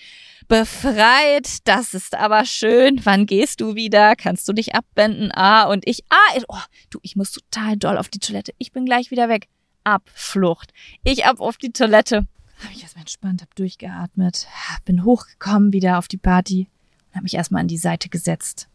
[0.48, 1.58] befreit.
[1.64, 3.00] Das ist aber schön.
[3.04, 4.16] Wann gehst du wieder?
[4.16, 5.30] Kannst du dich abwenden?
[5.32, 6.58] Ah, und ich, ah, oh,
[6.90, 8.52] du, ich muss total doll auf die Toilette.
[8.58, 9.48] Ich bin gleich wieder weg.
[9.84, 10.72] Abflucht.
[11.02, 12.26] Ich ab auf die Toilette
[12.62, 14.46] habe ich erstmal entspannt, habe durchgeatmet,
[14.84, 16.68] bin hochgekommen wieder auf die Party
[17.08, 18.68] und habe mich erstmal an die Seite gesetzt.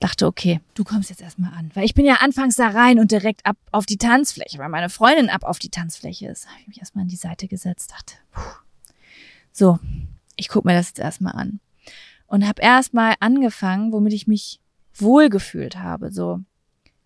[0.00, 1.70] Dachte, okay, du kommst jetzt erstmal an.
[1.74, 4.90] Weil ich bin ja anfangs da rein und direkt ab auf die Tanzfläche, weil meine
[4.90, 6.46] Freundin ab auf die Tanzfläche ist.
[6.46, 8.40] Habe ich mich erstmal an die Seite gesetzt, dachte, puh.
[9.52, 9.78] so,
[10.36, 11.60] ich gucke mir das jetzt erstmal an.
[12.26, 14.60] Und habe erstmal angefangen, womit ich mich
[14.94, 16.12] wohlgefühlt habe.
[16.12, 16.40] So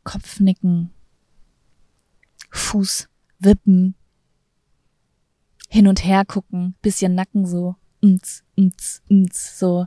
[0.05, 0.91] Kopfnicken,
[2.51, 3.09] Fuß
[3.39, 3.95] wippen,
[5.69, 9.87] hin und her gucken, bisschen Nacken so, ms, ms, ms, so,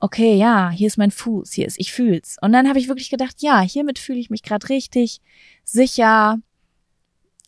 [0.00, 2.36] okay, ja, hier ist mein Fuß, hier ist, ich fühl's.
[2.40, 5.20] Und dann habe ich wirklich gedacht, ja, hiermit fühle ich mich gerade richtig
[5.64, 6.38] sicher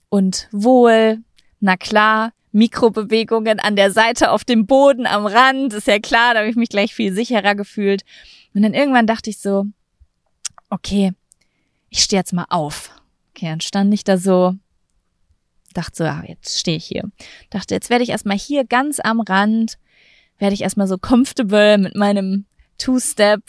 [0.08, 1.18] und wohl.
[1.60, 6.40] Na klar, Mikrobewegungen an der Seite auf dem Boden, am Rand, ist ja klar, da
[6.40, 8.02] habe ich mich gleich viel sicherer gefühlt.
[8.54, 9.66] Und dann irgendwann dachte ich so,
[10.70, 11.12] okay,
[11.90, 12.90] ich stehe jetzt mal auf.
[13.30, 14.54] Okay, dann stand ich da so,
[15.76, 17.10] dachte so, ja, jetzt stehe ich hier.
[17.50, 19.78] Dachte, jetzt werde ich erstmal hier ganz am Rand,
[20.38, 22.46] werde ich erstmal so comfortable mit meinem
[22.78, 23.42] Two-Step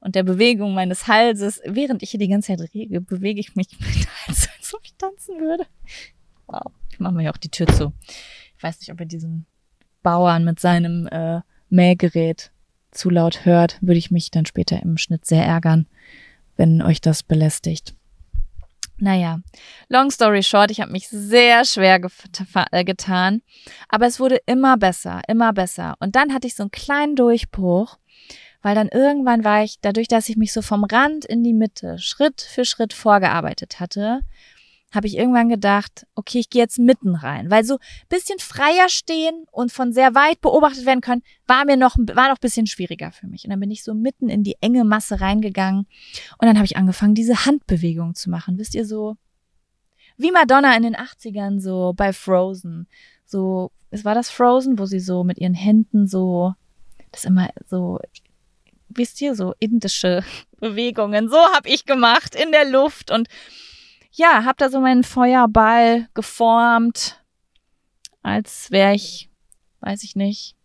[0.00, 1.60] und der Bewegung meines Halses.
[1.64, 4.94] Während ich hier die ganze Zeit rege, bewege ich mich mit Hals, als ob ich
[4.94, 5.66] tanzen würde.
[6.46, 7.92] Wow, ich mache mir ja auch die Tür zu.
[8.56, 9.46] Ich weiß nicht, ob ihr diesen
[10.02, 12.50] Bauern mit seinem äh, Mähgerät
[12.90, 15.86] zu laut hört, würde ich mich dann später im Schnitt sehr ärgern,
[16.56, 17.94] wenn euch das belästigt.
[19.02, 19.40] Naja,
[19.88, 22.00] long story short, ich habe mich sehr schwer
[22.70, 23.40] äh, getan,
[23.88, 25.94] aber es wurde immer besser, immer besser.
[26.00, 27.96] Und dann hatte ich so einen kleinen Durchbruch,
[28.60, 31.98] weil dann irgendwann war ich, dadurch, dass ich mich so vom Rand in die Mitte
[31.98, 34.20] Schritt für Schritt vorgearbeitet hatte,
[34.92, 37.78] habe ich irgendwann gedacht, okay, ich gehe jetzt mitten rein, weil so
[38.08, 42.38] bisschen freier stehen und von sehr weit beobachtet werden können, war mir noch war noch
[42.38, 43.44] bisschen schwieriger für mich.
[43.44, 45.86] Und dann bin ich so mitten in die enge Masse reingegangen
[46.38, 48.58] und dann habe ich angefangen, diese Handbewegung zu machen.
[48.58, 49.16] Wisst ihr so
[50.16, 52.86] wie Madonna in den 80ern so bei Frozen.
[53.24, 56.54] So, es war das Frozen, wo sie so mit ihren Händen so
[57.12, 57.98] das immer so
[58.88, 60.24] wisst ihr so indische
[60.60, 61.28] Bewegungen.
[61.28, 63.28] So habe ich gemacht in der Luft und
[64.12, 67.22] ja, hab da so meinen Feuerball geformt,
[68.22, 69.30] als wäre ich,
[69.80, 70.56] weiß ich nicht,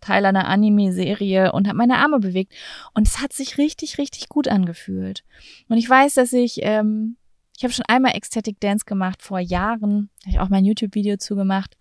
[0.00, 2.52] Teil einer Anime-Serie und habe meine Arme bewegt.
[2.92, 5.24] Und es hat sich richtig, richtig gut angefühlt.
[5.68, 7.16] Und ich weiß, dass ich, ähm,
[7.56, 11.76] ich habe schon einmal Ecstatic Dance gemacht vor Jahren, habe ich auch mein YouTube-Video zugemacht.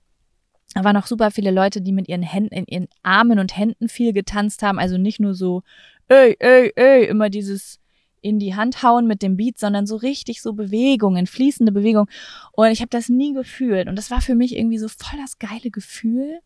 [0.73, 3.89] Da waren auch super viele Leute, die mit ihren Händen, in ihren Armen und Händen
[3.89, 4.79] viel getanzt haben.
[4.79, 5.63] Also nicht nur so,
[6.07, 7.80] ey, ey, ey, immer dieses
[8.21, 12.07] in die Hand hauen mit dem Beat, sondern so richtig so Bewegungen, fließende Bewegung.
[12.51, 13.87] Und ich habe das nie gefühlt.
[13.87, 16.39] Und das war für mich irgendwie so voll das geile Gefühl,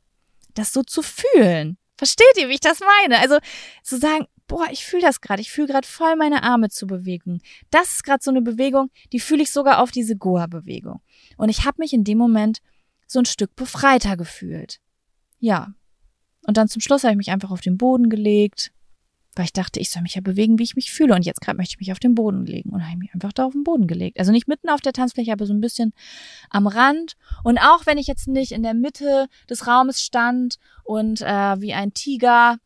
[0.53, 1.77] das so zu fühlen.
[1.97, 3.19] Versteht ihr, wie ich das meine?
[3.19, 3.37] Also
[3.83, 7.41] zu sagen, boah, ich fühle das gerade, ich fühle gerade voll meine Arme zu bewegen.
[7.71, 11.01] Das ist gerade so eine Bewegung, die fühle ich sogar auf diese Goa-Bewegung.
[11.37, 12.59] Und ich habe mich in dem Moment
[13.07, 14.79] so ein Stück befreiter gefühlt.
[15.39, 15.73] Ja.
[16.47, 18.71] Und dann zum Schluss habe ich mich einfach auf den Boden gelegt,
[19.35, 21.13] weil ich dachte, ich soll mich ja bewegen, wie ich mich fühle.
[21.13, 22.69] Und jetzt gerade möchte ich mich auf den Boden legen.
[22.69, 24.17] Und habe ich mich einfach da auf den Boden gelegt.
[24.17, 25.93] Also nicht mitten auf der Tanzfläche, aber so ein bisschen
[26.49, 27.15] am Rand.
[27.43, 31.73] Und auch wenn ich jetzt nicht in der Mitte des Raumes stand und äh, wie
[31.73, 32.57] ein Tiger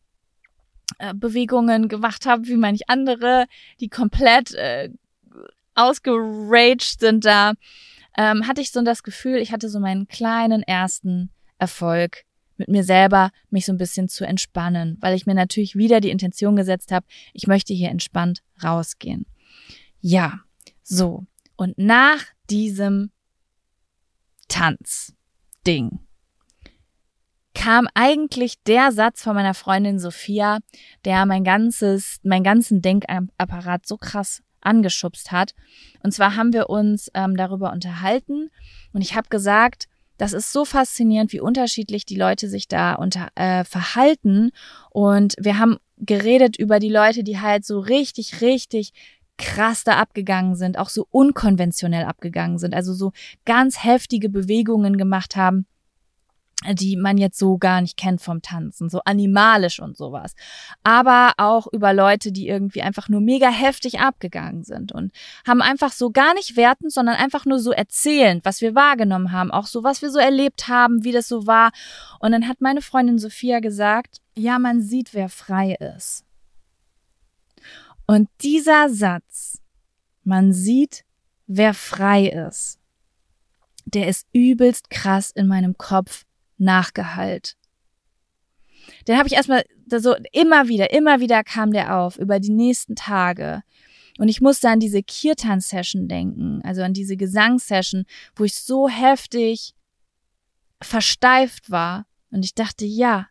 [0.98, 3.46] äh, Bewegungen gemacht habe, wie manch andere,
[3.80, 4.90] die komplett äh,
[5.74, 7.54] ausgeraged sind da,
[8.16, 12.24] ähm, hatte ich so das Gefühl, ich hatte so meinen kleinen ersten Erfolg
[12.60, 16.10] mit mir selber mich so ein bisschen zu entspannen, weil ich mir natürlich wieder die
[16.10, 19.26] Intention gesetzt habe, ich möchte hier entspannt rausgehen.
[20.00, 20.40] Ja,
[20.82, 21.24] so.
[21.56, 23.10] Und nach diesem
[24.48, 26.00] Tanzding
[27.54, 30.58] kam eigentlich der Satz von meiner Freundin Sophia,
[31.04, 35.54] der mein ganzes, mein ganzen Denkapparat so krass angeschubst hat.
[36.02, 38.50] Und zwar haben wir uns ähm, darüber unterhalten
[38.92, 39.88] und ich habe gesagt,
[40.20, 44.50] das ist so faszinierend, wie unterschiedlich die Leute sich da unter, äh, verhalten.
[44.90, 48.92] Und wir haben geredet über die Leute, die halt so richtig, richtig
[49.38, 53.12] krass da abgegangen sind, auch so unkonventionell abgegangen sind, also so
[53.46, 55.64] ganz heftige Bewegungen gemacht haben
[56.68, 60.34] die man jetzt so gar nicht kennt vom Tanzen, so animalisch und sowas.
[60.82, 65.12] Aber auch über Leute, die irgendwie einfach nur mega heftig abgegangen sind und
[65.46, 69.50] haben einfach so gar nicht wertend, sondern einfach nur so erzählend, was wir wahrgenommen haben,
[69.50, 71.70] auch so, was wir so erlebt haben, wie das so war.
[72.18, 76.24] Und dann hat meine Freundin Sophia gesagt, ja, man sieht, wer frei ist.
[78.06, 79.62] Und dieser Satz,
[80.24, 81.04] man sieht,
[81.46, 82.78] wer frei ist,
[83.86, 86.24] der ist übelst krass in meinem Kopf
[86.60, 87.56] nachgehallt.
[89.08, 92.94] Den habe ich erstmal so immer wieder, immer wieder kam der auf über die nächsten
[92.94, 93.62] Tage.
[94.18, 98.04] Und ich musste an diese Kirtan-Session denken, also an diese Gesangssession,
[98.36, 99.74] wo ich so heftig
[100.82, 102.06] versteift war.
[102.30, 103.28] Und ich dachte, ja,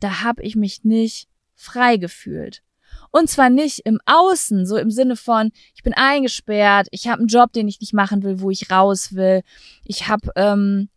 [0.00, 2.62] da habe ich mich nicht frei gefühlt.
[3.10, 7.28] Und zwar nicht im Außen, so im Sinne von, ich bin eingesperrt, ich habe einen
[7.28, 9.42] Job, den ich nicht machen will, wo ich raus will.
[9.84, 10.88] Ich habe ähm,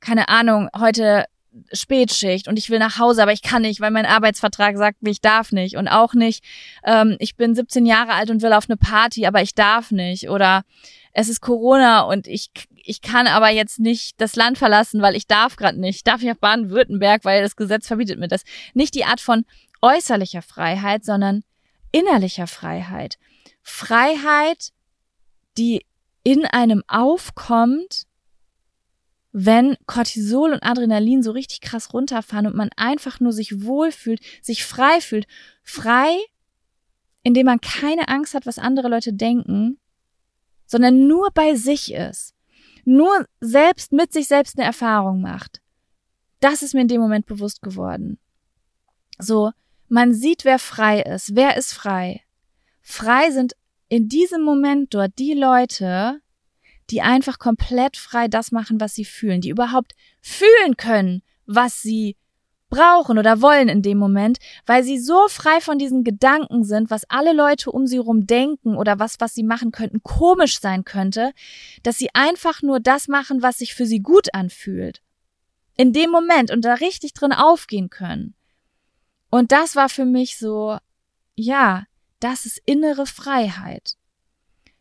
[0.00, 1.26] keine Ahnung, heute
[1.72, 5.10] Spätschicht und ich will nach Hause, aber ich kann nicht, weil mein Arbeitsvertrag sagt mir,
[5.10, 5.76] ich darf nicht.
[5.76, 6.44] Und auch nicht,
[6.84, 10.30] ähm, ich bin 17 Jahre alt und will auf eine Party, aber ich darf nicht.
[10.30, 10.62] Oder
[11.12, 15.26] es ist Corona und ich, ich kann aber jetzt nicht das Land verlassen, weil ich
[15.26, 15.96] darf gerade nicht.
[15.96, 18.42] Ich darf nicht auf Baden-Württemberg, weil das Gesetz verbietet mir das.
[18.74, 19.44] Nicht die Art von
[19.82, 21.42] äußerlicher Freiheit, sondern
[21.90, 23.18] innerlicher Freiheit.
[23.62, 24.70] Freiheit,
[25.58, 25.84] die
[26.22, 28.06] in einem aufkommt,
[29.32, 34.64] wenn Cortisol und Adrenalin so richtig krass runterfahren und man einfach nur sich wohlfühlt, sich
[34.64, 35.26] frei fühlt.
[35.62, 36.16] Frei,
[37.22, 39.78] indem man keine Angst hat, was andere Leute denken,
[40.66, 42.34] sondern nur bei sich ist.
[42.84, 45.60] Nur selbst mit sich selbst eine Erfahrung macht.
[46.40, 48.18] Das ist mir in dem Moment bewusst geworden.
[49.18, 49.52] So,
[49.88, 51.36] man sieht, wer frei ist.
[51.36, 52.22] Wer ist frei?
[52.80, 53.54] Frei sind
[53.88, 56.20] in diesem Moment dort die Leute,
[56.90, 62.16] die einfach komplett frei das machen, was sie fühlen, die überhaupt fühlen können, was sie
[62.70, 67.08] brauchen oder wollen in dem Moment, weil sie so frei von diesen Gedanken sind, was
[67.10, 71.32] alle Leute um sie rum denken oder was, was sie machen könnten, komisch sein könnte,
[71.82, 75.02] dass sie einfach nur das machen, was sich für sie gut anfühlt.
[75.76, 78.34] In dem Moment und da richtig drin aufgehen können.
[79.30, 80.78] Und das war für mich so,
[81.34, 81.84] ja,
[82.20, 83.96] das ist innere Freiheit.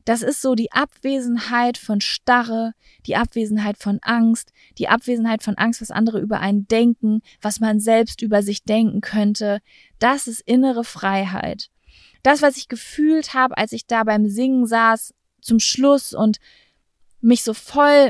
[0.09, 2.73] Das ist so die Abwesenheit von Starre,
[3.05, 7.79] die Abwesenheit von Angst, die Abwesenheit von Angst, was andere über einen denken, was man
[7.79, 9.59] selbst über sich denken könnte.
[9.99, 11.69] Das ist innere Freiheit.
[12.23, 16.39] Das, was ich gefühlt habe, als ich da beim Singen saß, zum Schluss und
[17.21, 18.09] mich so voll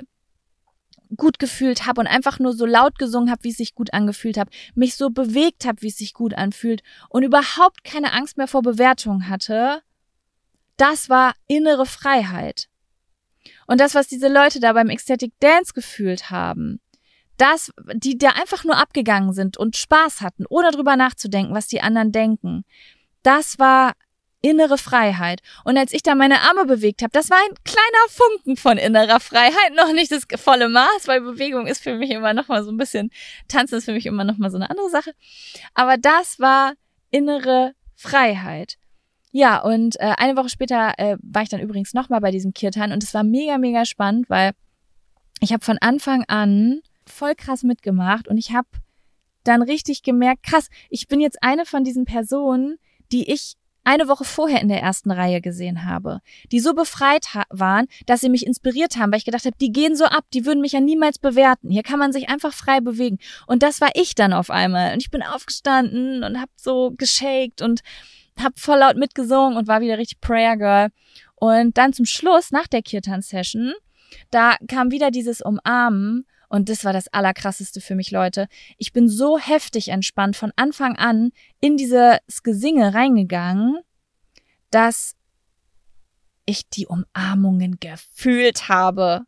[1.17, 4.37] gut gefühlt habe und einfach nur so laut gesungen habe, wie es sich gut angefühlt
[4.37, 8.47] habe, mich so bewegt habe, wie es sich gut anfühlt und überhaupt keine Angst mehr
[8.47, 9.81] vor Bewertung hatte,
[10.79, 12.67] das war innere Freiheit.
[13.67, 16.79] Und das, was diese Leute da beim Ecstatic Dance gefühlt haben,
[17.37, 21.81] das, die da einfach nur abgegangen sind und Spaß hatten, ohne drüber nachzudenken, was die
[21.81, 22.65] anderen denken,
[23.23, 23.93] das war
[24.41, 25.41] innere Freiheit.
[25.65, 29.19] Und als ich da meine Arme bewegt habe, das war ein kleiner Funken von innerer
[29.19, 32.71] Freiheit, noch nicht das volle Maß, weil Bewegung ist für mich immer noch mal so
[32.71, 33.11] ein bisschen,
[33.47, 35.11] Tanzen ist für mich immer noch mal so eine andere Sache.
[35.73, 36.73] Aber das war
[37.11, 38.78] innere Freiheit.
[39.31, 42.91] Ja, und äh, eine Woche später äh, war ich dann übrigens nochmal bei diesem Kirtan
[42.91, 44.51] und es war mega, mega spannend, weil
[45.39, 48.67] ich habe von Anfang an voll krass mitgemacht und ich habe
[49.43, 52.77] dann richtig gemerkt, krass, ich bin jetzt eine von diesen Personen,
[53.11, 56.19] die ich eine Woche vorher in der ersten Reihe gesehen habe,
[56.51, 59.95] die so befreit waren, dass sie mich inspiriert haben, weil ich gedacht habe, die gehen
[59.95, 61.71] so ab, die würden mich ja niemals bewerten.
[61.71, 63.17] Hier kann man sich einfach frei bewegen.
[63.47, 64.93] Und das war ich dann auf einmal.
[64.93, 67.81] Und ich bin aufgestanden und habe so geshaked und
[68.43, 70.89] hab voll laut mitgesungen und war wieder richtig Prayer Girl.
[71.35, 73.73] Und dann zum Schluss, nach der Kirtan-Session,
[74.31, 78.47] da kam wieder dieses Umarmen und das war das Allerkrasseste für mich, Leute.
[78.77, 81.31] Ich bin so heftig entspannt von Anfang an
[81.61, 83.77] in dieses Gesinge reingegangen,
[84.71, 85.15] dass
[86.45, 89.21] ich die Umarmungen gefühlt habe.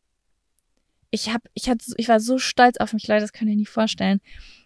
[1.11, 3.69] Ich hab, ich hatte, ich war so stolz auf mich, Leute, das könnt ihr nicht
[3.69, 4.19] vorstellen.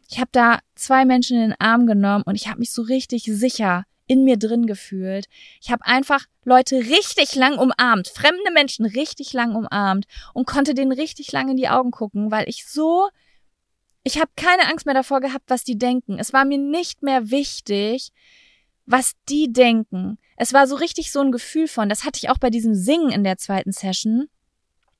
[0.09, 3.23] Ich habe da zwei Menschen in den Arm genommen und ich habe mich so richtig
[3.25, 5.27] sicher in mir drin gefühlt.
[5.61, 10.91] Ich habe einfach Leute richtig lang umarmt, fremde Menschen richtig lang umarmt und konnte denen
[10.91, 13.09] richtig lang in die Augen gucken, weil ich so
[14.03, 16.19] Ich habe keine Angst mehr davor gehabt, was die denken.
[16.19, 18.11] Es war mir nicht mehr wichtig,
[18.85, 20.19] was die denken.
[20.37, 23.09] Es war so richtig so ein Gefühl von, das hatte ich auch bei diesem Singen
[23.09, 24.27] in der zweiten Session.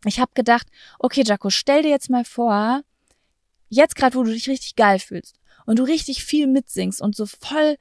[0.05, 2.81] Ich habe gedacht, okay, Jaco, stell dir jetzt mal vor,
[3.69, 7.27] jetzt gerade, wo du dich richtig geil fühlst und du richtig viel mitsingst und so
[7.27, 7.77] voll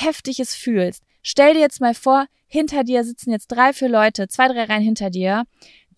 [0.00, 4.28] heftig es fühlst, stell dir jetzt mal vor, hinter dir sitzen jetzt drei, vier Leute,
[4.28, 5.44] zwei, drei Reihen hinter dir,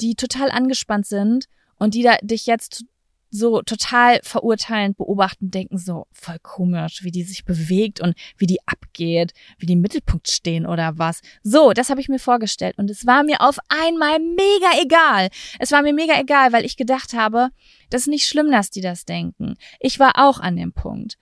[0.01, 1.47] die total angespannt sind
[1.79, 2.85] und die da dich jetzt
[3.31, 8.59] so total verurteilend beobachten, denken so voll komisch, wie die sich bewegt und wie die
[8.67, 11.21] abgeht, wie die im Mittelpunkt stehen oder was.
[11.43, 15.29] So, das habe ich mir vorgestellt und es war mir auf einmal mega egal.
[15.61, 17.51] Es war mir mega egal, weil ich gedacht habe,
[17.89, 19.55] das ist nicht schlimm, dass die das denken.
[19.79, 21.17] Ich war auch an dem Punkt.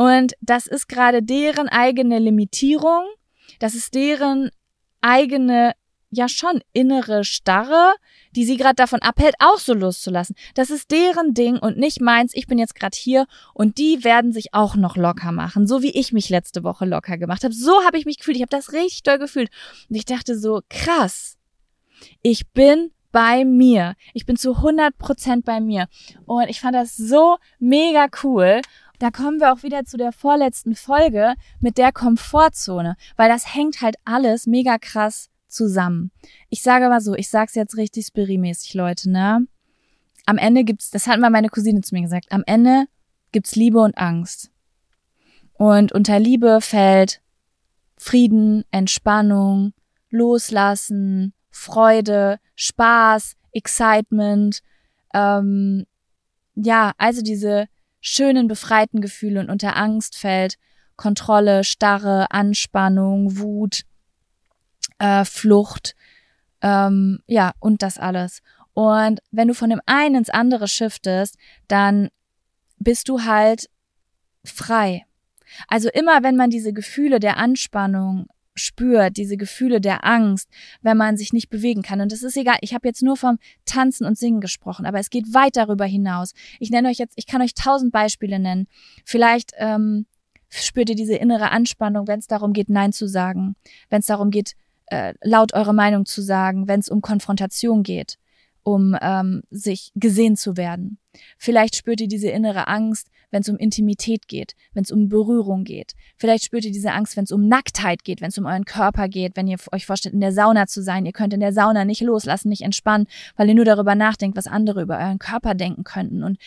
[0.00, 3.04] Und das ist gerade deren eigene Limitierung,
[3.58, 4.50] das ist deren
[5.02, 5.74] eigene
[6.08, 7.92] ja schon innere Starre,
[8.34, 10.36] die sie gerade davon abhält, auch so loszulassen.
[10.54, 12.32] Das ist deren Ding und nicht meins.
[12.34, 15.90] Ich bin jetzt gerade hier und die werden sich auch noch locker machen, so wie
[15.90, 17.52] ich mich letzte Woche locker gemacht habe.
[17.52, 18.38] So habe ich mich gefühlt.
[18.38, 19.50] Ich habe das richtig doll gefühlt
[19.90, 21.36] und ich dachte so krass.
[22.22, 23.96] Ich bin bei mir.
[24.14, 25.88] Ich bin zu 100 Prozent bei mir
[26.24, 28.62] und ich fand das so mega cool.
[29.00, 33.80] Da kommen wir auch wieder zu der vorletzten Folge mit der Komfortzone, weil das hängt
[33.80, 36.10] halt alles mega krass zusammen.
[36.50, 39.46] Ich sage mal so, ich sag's jetzt richtig spirimäßig, Leute, ne?
[40.26, 42.84] Am Ende gibt's, das hat mal meine Cousine zu mir gesagt, am Ende
[43.32, 44.50] gibt's Liebe und Angst.
[45.54, 47.22] Und unter Liebe fällt
[47.96, 49.72] Frieden, Entspannung,
[50.10, 54.60] Loslassen, Freude, Spaß, Excitement,
[55.14, 55.86] ähm,
[56.54, 57.66] ja, also diese
[58.00, 60.56] schönen, befreiten Gefühle und unter Angst fällt
[60.96, 63.82] Kontrolle, Starre, Anspannung, Wut,
[64.98, 65.94] äh, Flucht,
[66.62, 68.42] ähm, ja, und das alles.
[68.74, 71.36] Und wenn du von dem einen ins andere shiftest,
[71.68, 72.10] dann
[72.78, 73.68] bist du halt
[74.44, 75.04] frei.
[75.68, 80.48] Also immer, wenn man diese Gefühle der Anspannung spürt, diese Gefühle der Angst,
[80.82, 82.00] wenn man sich nicht bewegen kann.
[82.00, 85.10] Und es ist egal, ich habe jetzt nur vom Tanzen und Singen gesprochen, aber es
[85.10, 86.32] geht weit darüber hinaus.
[86.58, 88.66] Ich nenne euch jetzt, ich kann euch tausend Beispiele nennen.
[89.04, 90.06] Vielleicht ähm,
[90.48, 93.56] spürt ihr diese innere Anspannung, wenn es darum geht, Nein zu sagen,
[93.88, 94.54] wenn es darum geht,
[94.86, 98.18] äh, laut eure Meinung zu sagen, wenn es um Konfrontation geht,
[98.62, 100.98] um ähm, sich gesehen zu werden.
[101.38, 105.64] Vielleicht spürt ihr diese innere Angst, wenn es um Intimität geht, wenn es um Berührung
[105.64, 105.92] geht.
[106.16, 109.08] Vielleicht spürt ihr diese Angst, wenn es um Nacktheit geht, wenn es um euren Körper
[109.08, 111.06] geht, wenn ihr euch vorstellt, in der Sauna zu sein.
[111.06, 113.06] Ihr könnt in der Sauna nicht loslassen, nicht entspannen,
[113.36, 116.38] weil ihr nur darüber nachdenkt, was andere über euren Körper denken könnten und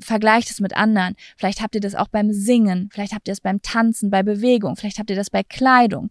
[0.00, 1.14] vergleicht es mit anderen.
[1.36, 4.76] Vielleicht habt ihr das auch beim Singen, vielleicht habt ihr es beim Tanzen, bei Bewegung,
[4.76, 6.10] vielleicht habt ihr das bei Kleidung.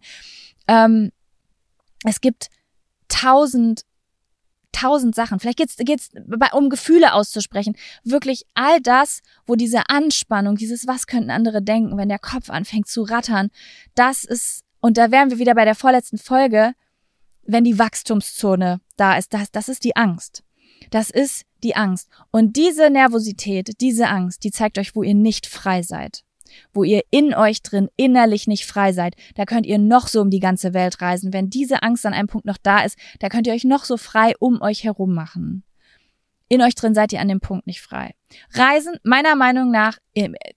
[0.68, 1.10] Ähm,
[2.04, 2.48] es gibt
[3.08, 3.82] tausend
[4.72, 5.40] tausend Sachen.
[5.40, 6.10] Vielleicht geht's geht's
[6.52, 7.76] um Gefühle auszusprechen.
[8.04, 12.88] Wirklich all das, wo diese Anspannung, dieses was könnten andere denken, wenn der Kopf anfängt
[12.88, 13.50] zu rattern,
[13.94, 16.72] das ist und da wären wir wieder bei der vorletzten Folge,
[17.44, 20.42] wenn die Wachstumszone da ist, das das ist die Angst.
[20.90, 25.46] Das ist die Angst und diese Nervosität, diese Angst, die zeigt euch, wo ihr nicht
[25.46, 26.24] frei seid
[26.72, 30.30] wo ihr in euch drin innerlich nicht frei seid, da könnt ihr noch so um
[30.30, 31.32] die ganze Welt reisen.
[31.32, 33.96] Wenn diese Angst an einem Punkt noch da ist, da könnt ihr euch noch so
[33.96, 35.64] frei um euch herum machen.
[36.52, 38.10] In euch drin seid ihr an dem Punkt nicht frei.
[38.52, 39.96] Reisen, meiner Meinung nach,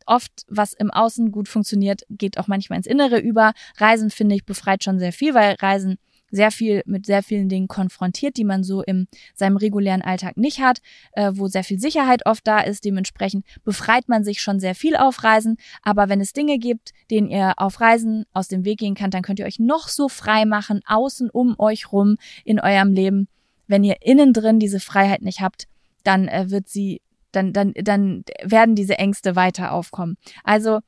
[0.05, 3.53] oft, was im Außen gut funktioniert, geht auch manchmal ins Innere über.
[3.77, 5.97] Reisen, finde ich, befreit schon sehr viel, weil Reisen
[6.35, 10.59] sehr viel mit sehr vielen Dingen konfrontiert, die man so in seinem regulären Alltag nicht
[10.59, 10.81] hat,
[11.13, 12.85] äh, wo sehr viel Sicherheit oft da ist.
[12.85, 15.57] Dementsprechend befreit man sich schon sehr viel auf Reisen.
[15.81, 19.23] Aber wenn es Dinge gibt, denen ihr auf Reisen aus dem Weg gehen könnt, dann
[19.23, 23.27] könnt ihr euch noch so frei machen, außen um euch rum in eurem Leben.
[23.67, 25.67] Wenn ihr innen drin diese Freiheit nicht habt,
[26.03, 30.17] dann äh, wird sie, dann, dann, dann werden diese Ängste weiter aufkommen.
[30.43, 30.79] Also,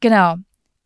[0.00, 0.36] genau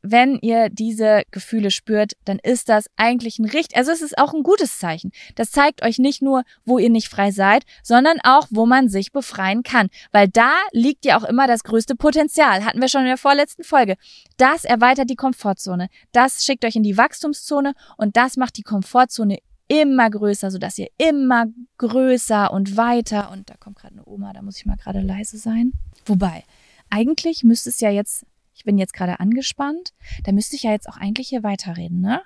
[0.02, 4.32] wenn ihr diese Gefühle spürt, dann ist das eigentlich ein richtig, also es ist auch
[4.34, 5.12] ein gutes Zeichen.
[5.34, 9.12] Das zeigt euch nicht nur, wo ihr nicht frei seid, sondern auch, wo man sich
[9.12, 9.88] befreien kann.
[10.12, 12.64] Weil da liegt ja auch immer das größte Potenzial.
[12.64, 13.96] Hatten wir schon in der vorletzten Folge.
[14.36, 15.88] Das erweitert die Komfortzone.
[16.12, 19.38] Das schickt euch in die Wachstumszone und das macht die Komfortzone
[19.68, 21.46] immer größer, sodass ihr immer
[21.78, 25.38] größer und weiter und da kommt gerade eine Oma, da muss ich mal gerade leise
[25.38, 25.72] sein.
[26.06, 26.42] Wobei,
[26.90, 28.26] eigentlich müsste es ja jetzt
[28.60, 29.94] ich bin jetzt gerade angespannt,
[30.24, 32.20] da müsste ich ja jetzt auch eigentlich hier weiterreden, ne?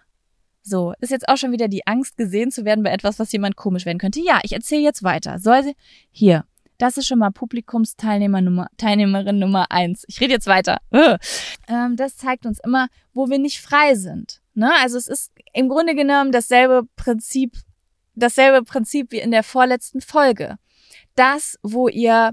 [0.63, 3.55] So, ist jetzt auch schon wieder die Angst, gesehen zu werden bei etwas, was jemand
[3.55, 4.21] komisch werden könnte.
[4.21, 5.39] Ja, ich erzähle jetzt weiter.
[5.39, 5.77] Soll sie?
[6.11, 6.45] Hier.
[6.77, 10.03] Das ist schon mal Publikumsteilnehmer Nummer, Teilnehmerin Nummer eins.
[10.09, 10.79] Ich rede jetzt weiter.
[11.69, 14.43] Ähm, das zeigt uns immer, wo wir nicht frei sind.
[14.55, 14.73] Ne?
[14.83, 17.57] Also es ist im Grunde genommen dasselbe Prinzip,
[18.17, 20.57] dasselbe Prinzip wie in der vorletzten Folge.
[21.15, 22.33] Das, wo ihr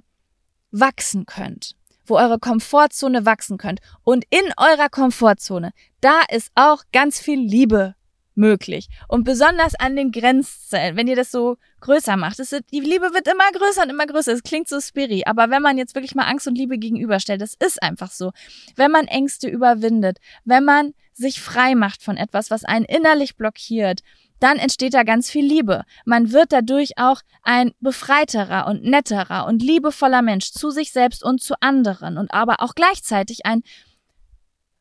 [0.72, 1.76] wachsen könnt
[2.06, 3.80] wo eure Komfortzone wachsen könnt.
[4.04, 5.72] Und in eurer Komfortzone,
[6.02, 7.96] da ist auch ganz viel Liebe
[8.36, 8.88] möglich.
[9.08, 12.40] Und besonders an den Grenzzellen, wenn ihr das so größer macht.
[12.40, 14.32] Wird, die Liebe wird immer größer und immer größer.
[14.32, 15.24] Es klingt so spiri.
[15.26, 18.32] Aber wenn man jetzt wirklich mal Angst und Liebe gegenüberstellt, das ist einfach so.
[18.76, 24.02] Wenn man Ängste überwindet, wenn man sich frei macht von etwas, was einen innerlich blockiert,
[24.42, 25.84] dann entsteht da ganz viel Liebe.
[26.04, 31.42] Man wird dadurch auch ein befreiterer und netterer und liebevoller Mensch zu sich selbst und
[31.42, 33.62] zu anderen und aber auch gleichzeitig ein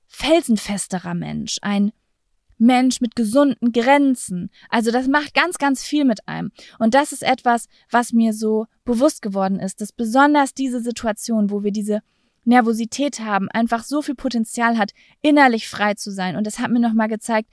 [0.08, 1.92] felsenfesterer Mensch, ein
[2.56, 4.50] Mensch mit gesunden Grenzen.
[4.70, 6.52] Also das macht ganz, ganz viel mit einem.
[6.78, 11.62] Und das ist etwas, was mir so bewusst geworden ist, dass besonders diese Situation, wo
[11.62, 12.00] wir diese
[12.44, 16.36] Nervosität haben, einfach so viel Potenzial hat, innerlich frei zu sein.
[16.36, 17.50] Und das hat mir nochmal gezeigt,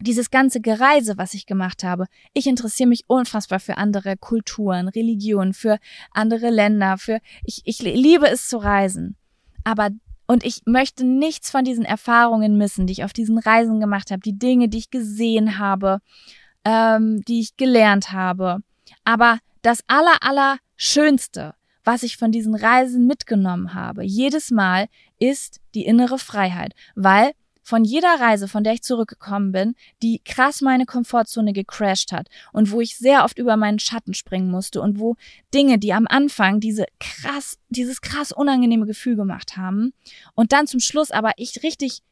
[0.00, 2.06] dieses ganze Gereise, was ich gemacht habe.
[2.34, 5.78] Ich interessiere mich unfassbar für andere Kulturen, Religionen, für
[6.10, 9.16] andere Länder, für, ich, ich liebe es zu reisen.
[9.64, 9.90] Aber
[10.26, 14.20] und ich möchte nichts von diesen Erfahrungen missen, die ich auf diesen Reisen gemacht habe,
[14.20, 16.00] die Dinge, die ich gesehen habe,
[16.64, 18.58] ähm, die ich gelernt habe.
[19.04, 24.88] Aber das aller, aller Schönste, was ich von diesen Reisen mitgenommen habe, jedes Mal,
[25.20, 27.32] ist die innere Freiheit, weil
[27.66, 32.70] von jeder Reise, von der ich zurückgekommen bin, die krass meine Komfortzone gecrashed hat und
[32.70, 35.16] wo ich sehr oft über meinen Schatten springen musste und wo
[35.52, 39.94] Dinge, die am Anfang diese krass, dieses krass unangenehme Gefühl gemacht haben
[40.36, 42.02] und dann zum Schluss aber ich richtig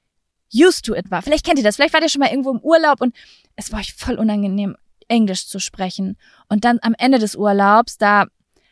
[0.53, 1.23] used to it war.
[1.23, 3.15] Vielleicht kennt ihr das, vielleicht wart ihr schon mal irgendwo im Urlaub und
[3.55, 4.77] es war euch voll unangenehm,
[5.07, 6.17] Englisch zu sprechen.
[6.49, 8.27] Und dann am Ende des Urlaubs, da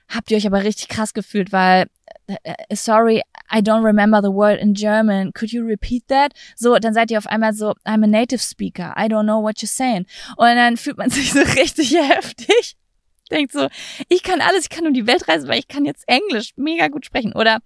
[0.08, 1.86] habt ihr euch aber richtig krass gefühlt, weil
[2.26, 3.22] äh, äh, sorry,
[3.52, 5.32] I don't remember the word in German.
[5.32, 6.32] Could you repeat that?
[6.56, 8.94] So, dann seid ihr auf einmal so, I'm a native speaker.
[8.96, 10.06] I don't know what you're saying.
[10.36, 12.76] Und dann fühlt man sich so richtig heftig.
[13.30, 13.68] Denkt so,
[14.08, 16.88] ich kann alles, ich kann um die Welt reisen, weil ich kann jetzt Englisch mega
[16.88, 17.32] gut sprechen.
[17.34, 17.60] Oder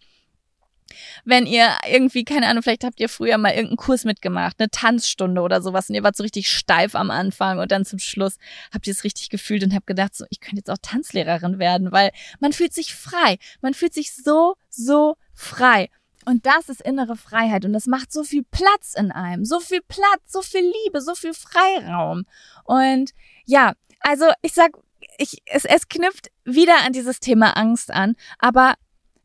[1.24, 5.40] wenn ihr irgendwie, keine Ahnung, vielleicht habt ihr früher mal irgendeinen Kurs mitgemacht, eine Tanzstunde
[5.40, 8.36] oder sowas und ihr wart so richtig steif am Anfang und dann zum Schluss
[8.72, 11.92] habt ihr es richtig gefühlt und habt gedacht, so, ich könnte jetzt auch Tanzlehrerin werden,
[11.92, 12.10] weil
[12.40, 13.38] man fühlt sich frei.
[13.60, 15.88] Man fühlt sich so, so frei.
[16.24, 19.80] Und das ist innere Freiheit und das macht so viel Platz in einem, so viel
[19.80, 22.24] Platz, so viel Liebe, so viel Freiraum.
[22.64, 23.12] Und
[23.44, 24.72] ja, also ich sag,
[25.18, 28.74] ich, es, es knüpft wieder an dieses Thema Angst an, aber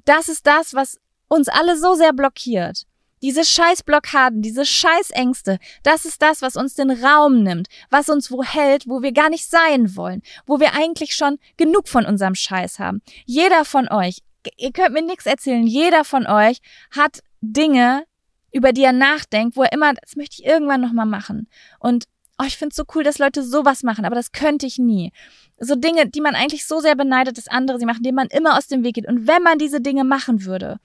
[0.05, 2.86] das ist das, was uns alle so sehr blockiert.
[3.24, 8.43] Diese Scheißblockaden, diese Scheißängste, das ist das, was uns den Raum nimmt, was uns wo
[8.43, 12.80] hält, wo wir gar nicht sein wollen, wo wir eigentlich schon genug von unserem Scheiß
[12.80, 13.01] haben.
[13.26, 14.22] Jeder von euch,
[14.58, 16.60] ihr könnt mir nichts erzählen, jeder von euch
[16.92, 18.06] hat Dinge,
[18.52, 21.48] über die er nachdenkt, wo er immer, das möchte ich irgendwann nochmal machen.
[21.80, 22.06] Und
[22.38, 25.12] oh, ich finde es so cool, dass Leute sowas machen, aber das könnte ich nie.
[25.60, 28.58] So Dinge, die man eigentlich so sehr beneidet, dass andere sie machen, denen man immer
[28.58, 29.08] aus dem Weg geht.
[29.08, 30.80] Und wenn man diese Dinge machen würde,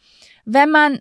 [0.45, 1.01] wenn man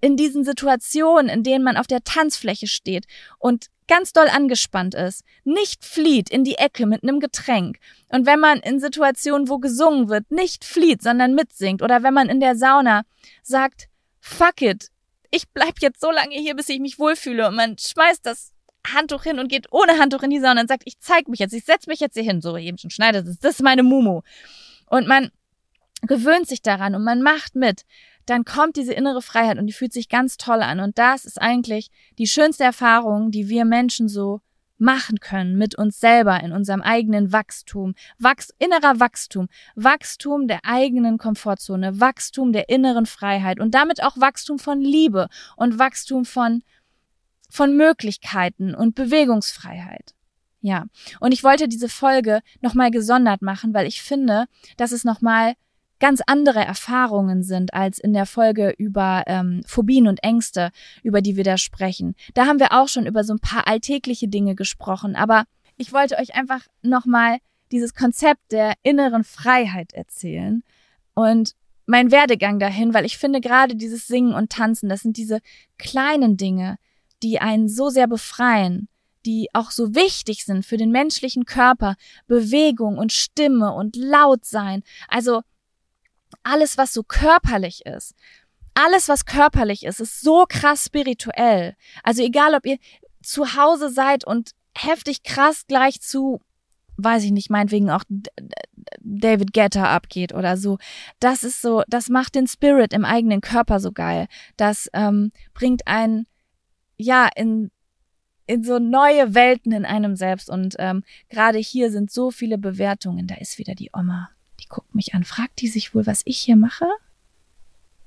[0.00, 3.06] in diesen Situationen, in denen man auf der Tanzfläche steht
[3.38, 7.78] und ganz doll angespannt ist, nicht flieht in die Ecke mit einem Getränk.
[8.08, 11.82] Und wenn man in Situationen, wo gesungen wird, nicht flieht, sondern mitsingt.
[11.82, 13.02] Oder wenn man in der Sauna
[13.42, 13.88] sagt,
[14.20, 14.88] fuck it,
[15.30, 17.48] ich bleib jetzt so lange hier, bis ich mich wohlfühle.
[17.48, 18.52] Und man schmeißt das
[18.94, 21.52] Handtuch hin und geht ohne Handtuch in die Sauna und sagt, ich zeig mich jetzt,
[21.52, 22.40] ich setz mich jetzt hier hin.
[22.40, 24.22] So eben schon schneidet es, das ist meine Mumu.
[24.86, 25.30] Und man
[26.02, 27.82] gewöhnt sich daran und man macht mit
[28.28, 30.80] dann kommt diese innere Freiheit und die fühlt sich ganz toll an.
[30.80, 34.40] Und das ist eigentlich die schönste Erfahrung, die wir Menschen so
[34.78, 41.18] machen können mit uns selber in unserem eigenen Wachstum, Wachs innerer Wachstum, Wachstum der eigenen
[41.18, 43.58] Komfortzone, Wachstum der inneren Freiheit.
[43.60, 46.62] Und damit auch Wachstum von Liebe und Wachstum von
[47.50, 50.14] von Möglichkeiten und Bewegungsfreiheit.
[50.60, 50.84] Ja,
[51.20, 55.54] und ich wollte diese Folge nochmal gesondert machen, weil ich finde, dass es nochmal
[56.00, 60.70] ganz andere Erfahrungen sind als in der Folge über ähm, Phobien und Ängste,
[61.02, 62.14] über die wir da sprechen.
[62.34, 65.44] Da haben wir auch schon über so ein paar alltägliche Dinge gesprochen, aber
[65.76, 67.38] ich wollte euch einfach nochmal
[67.70, 70.62] dieses Konzept der inneren Freiheit erzählen
[71.14, 71.54] und
[71.86, 75.40] mein Werdegang dahin, weil ich finde gerade dieses Singen und Tanzen, das sind diese
[75.78, 76.76] kleinen Dinge,
[77.22, 78.88] die einen so sehr befreien,
[79.24, 81.96] die auch so wichtig sind für den menschlichen Körper,
[82.26, 84.82] Bewegung und Stimme und laut sein.
[85.08, 85.40] Also
[86.42, 88.14] alles, was so körperlich ist,
[88.74, 91.74] alles, was körperlich ist, ist so krass spirituell.
[92.02, 92.78] Also egal, ob ihr
[93.22, 96.40] zu Hause seid und heftig krass gleich zu,
[96.96, 98.04] weiß ich nicht, meinetwegen auch
[99.00, 100.78] David Guetta abgeht oder so.
[101.18, 104.28] Das ist so, das macht den Spirit im eigenen Körper so geil.
[104.56, 106.26] Das ähm, bringt einen,
[106.96, 107.70] ja, in
[108.48, 110.48] in so neue Welten in einem selbst.
[110.48, 113.26] Und ähm, gerade hier sind so viele Bewertungen.
[113.26, 114.30] Da ist wieder die Oma.
[114.60, 115.24] Die guckt mich an.
[115.24, 116.86] Fragt die sich wohl, was ich hier mache?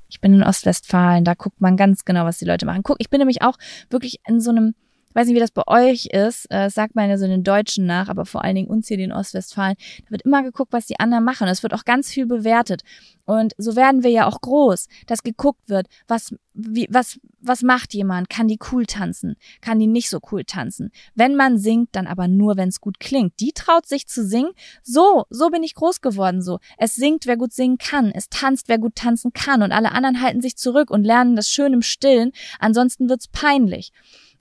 [0.10, 2.84] Ich bin in Ostwestfalen, da guckt man ganz genau, was die Leute machen.
[2.84, 3.58] Guck, ich bin nämlich auch
[3.90, 4.76] wirklich in so einem
[5.12, 7.86] ich weiß nicht, wie das bei euch ist, äh, sagt man ja so den Deutschen
[7.86, 11.02] nach, aber vor allen Dingen uns hier in Ostwestfalen, da wird immer geguckt, was die
[11.02, 11.50] anderen machen.
[11.50, 12.84] Es wird auch ganz viel bewertet.
[13.26, 17.94] Und so werden wir ja auch groß, dass geguckt wird, was, wie, was, was macht
[17.94, 18.30] jemand?
[18.30, 19.36] Kann die cool tanzen?
[19.60, 20.92] Kann die nicht so cool tanzen?
[21.14, 23.38] Wenn man singt, dann aber nur, wenn es gut klingt.
[23.42, 24.52] Die traut sich zu singen.
[24.82, 26.60] So, so bin ich groß geworden so.
[26.78, 28.12] Es singt, wer gut singen kann.
[28.12, 29.62] Es tanzt, wer gut tanzen kann.
[29.62, 32.32] Und alle anderen halten sich zurück und lernen das schön im Stillen.
[32.60, 33.92] Ansonsten wird's peinlich.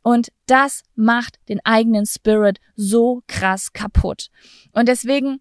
[0.02, 4.30] Und das macht den eigenen Spirit so krass kaputt.
[4.72, 5.40] Und deswegen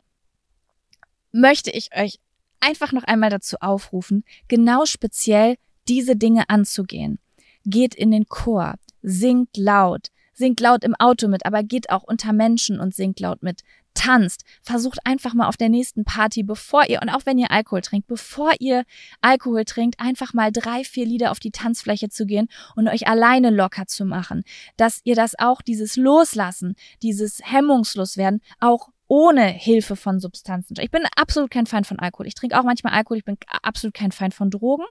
[1.32, 2.20] möchte ich euch
[2.60, 5.56] einfach noch einmal dazu aufrufen, genau speziell
[5.88, 7.20] diese Dinge anzugehen.
[7.66, 12.34] Geht in den Chor, singt laut, singt laut im Auto mit, aber geht auch unter
[12.34, 13.62] Menschen und singt laut mit
[13.94, 17.82] tanzt, versucht einfach mal auf der nächsten Party, bevor ihr, und auch wenn ihr Alkohol
[17.82, 18.84] trinkt, bevor ihr
[19.22, 23.50] Alkohol trinkt, einfach mal drei, vier Lieder auf die Tanzfläche zu gehen und euch alleine
[23.50, 24.44] locker zu machen.
[24.78, 30.76] Dass ihr das auch, dieses Loslassen, dieses hemmungslos werden, auch ohne Hilfe von Substanzen.
[30.80, 32.28] Ich bin absolut kein Feind von Alkohol.
[32.28, 33.18] Ich trinke auch manchmal Alkohol.
[33.18, 34.86] Ich bin absolut kein Feind von Drogen.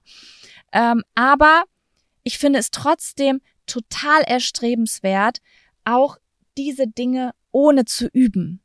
[0.72, 1.64] Ähm, aber
[2.24, 5.38] ich finde es trotzdem total erstrebenswert,
[5.84, 6.18] auch
[6.56, 8.60] diese Dinge ohne zu üben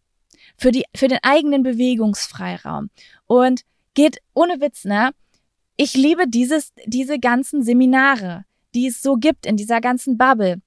[0.58, 2.90] für die, für den eigenen Bewegungsfreiraum.
[3.26, 3.62] Und
[3.94, 5.12] geht ohne Witz, ne?
[5.76, 8.46] Ich liebe dieses, diese ganzen Seminare,
[8.76, 10.62] die es so gibt in dieser ganzen Bubble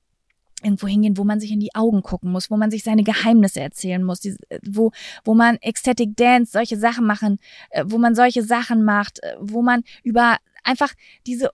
[0.62, 3.60] irgendwo hingehen, wo man sich in die Augen gucken muss, wo man sich seine Geheimnisse
[3.60, 4.90] erzählen muss, die, wo,
[5.24, 7.38] wo man Ecstatic Dance, solche Sachen machen,
[7.70, 10.92] äh, wo man solche Sachen macht, äh, wo man über einfach
[11.26, 11.50] diese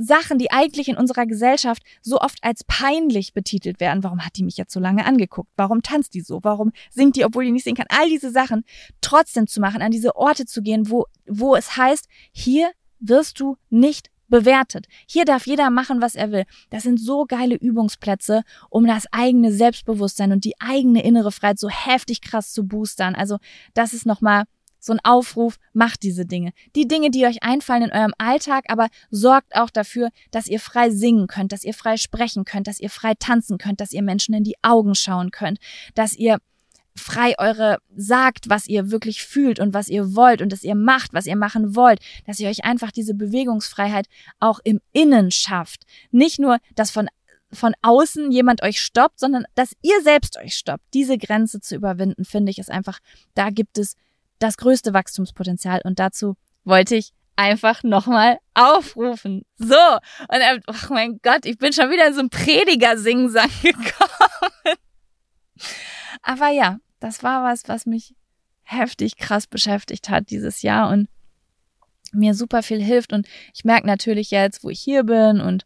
[0.00, 4.02] Sachen, die eigentlich in unserer Gesellschaft so oft als peinlich betitelt werden.
[4.02, 5.50] Warum hat die mich jetzt so lange angeguckt?
[5.56, 6.40] Warum tanzt die so?
[6.42, 7.86] Warum singt die, obwohl die nicht singen kann?
[8.00, 8.64] All diese Sachen
[9.00, 13.56] trotzdem zu machen, an diese Orte zu gehen, wo, wo es heißt, hier wirst du
[13.68, 14.86] nicht bewertet.
[15.06, 16.44] Hier darf jeder machen, was er will.
[16.70, 21.68] Das sind so geile Übungsplätze, um das eigene Selbstbewusstsein und die eigene innere Freiheit so
[21.68, 23.14] heftig krass zu boostern.
[23.14, 23.38] Also
[23.74, 24.44] das ist nochmal
[24.80, 26.52] so ein Aufruf, macht diese Dinge.
[26.74, 30.90] Die Dinge, die euch einfallen in eurem Alltag, aber sorgt auch dafür, dass ihr frei
[30.90, 34.34] singen könnt, dass ihr frei sprechen könnt, dass ihr frei tanzen könnt, dass ihr Menschen
[34.34, 35.58] in die Augen schauen könnt,
[35.94, 36.38] dass ihr
[36.96, 41.14] frei eure sagt, was ihr wirklich fühlt und was ihr wollt und dass ihr macht,
[41.14, 44.06] was ihr machen wollt, dass ihr euch einfach diese Bewegungsfreiheit
[44.38, 45.84] auch im Innen schafft.
[46.10, 47.08] Nicht nur, dass von
[47.52, 50.84] von außen jemand euch stoppt, sondern dass ihr selbst euch stoppt.
[50.94, 53.00] Diese Grenze zu überwinden, finde ich, ist einfach,
[53.34, 53.96] da gibt es
[54.40, 59.44] das größte Wachstumspotenzial und dazu wollte ich einfach nochmal aufrufen.
[59.56, 64.76] So, und er, oh mein Gott, ich bin schon wieder in so ein Prediger-Singsang gekommen.
[66.22, 68.14] Aber ja, das war was, was mich
[68.62, 71.08] heftig krass beschäftigt hat dieses Jahr und
[72.12, 73.12] mir super viel hilft.
[73.12, 75.64] Und ich merke natürlich jetzt, wo ich hier bin und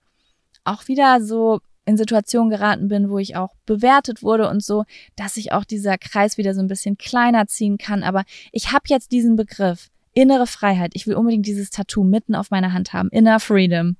[0.63, 4.85] auch wieder so in Situationen geraten bin, wo ich auch bewertet wurde und so,
[5.17, 8.03] dass sich auch dieser Kreis wieder so ein bisschen kleiner ziehen kann.
[8.03, 10.93] Aber ich habe jetzt diesen Begriff, innere Freiheit.
[10.95, 13.09] Ich will unbedingt dieses Tattoo mitten auf meiner Hand haben.
[13.11, 13.97] Inner Freedom.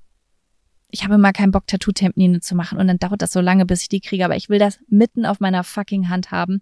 [0.89, 3.81] Ich habe mal keinen Bock, Tattoo-Termine zu machen und dann dauert das so lange, bis
[3.81, 4.23] ich die kriege.
[4.23, 6.61] Aber ich will das mitten auf meiner fucking Hand haben,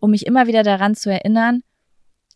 [0.00, 1.62] um mich immer wieder daran zu erinnern,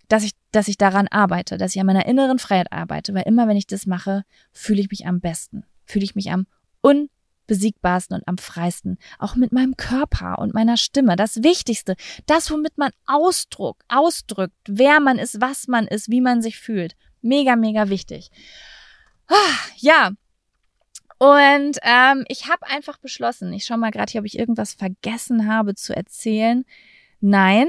[0.09, 3.15] dass ich, dass ich daran arbeite, dass ich an meiner inneren Freiheit arbeite.
[3.15, 5.65] Weil immer, wenn ich das mache, fühle ich mich am besten.
[5.85, 6.47] Fühle ich mich am
[6.85, 7.09] un
[7.49, 8.99] besiegbarsten und am freisten.
[9.19, 11.17] Auch mit meinem Körper und meiner Stimme.
[11.17, 11.97] Das Wichtigste.
[12.27, 16.95] Das, womit man Ausdruck, ausdrückt, wer man ist, was man ist, wie man sich fühlt.
[17.21, 18.31] Mega, mega wichtig.
[19.27, 19.35] Ah,
[19.77, 20.13] ja.
[21.19, 25.53] Und ähm, ich habe einfach beschlossen, ich schau mal gerade hier, ob ich irgendwas vergessen
[25.53, 26.65] habe zu erzählen.
[27.21, 27.69] Nein,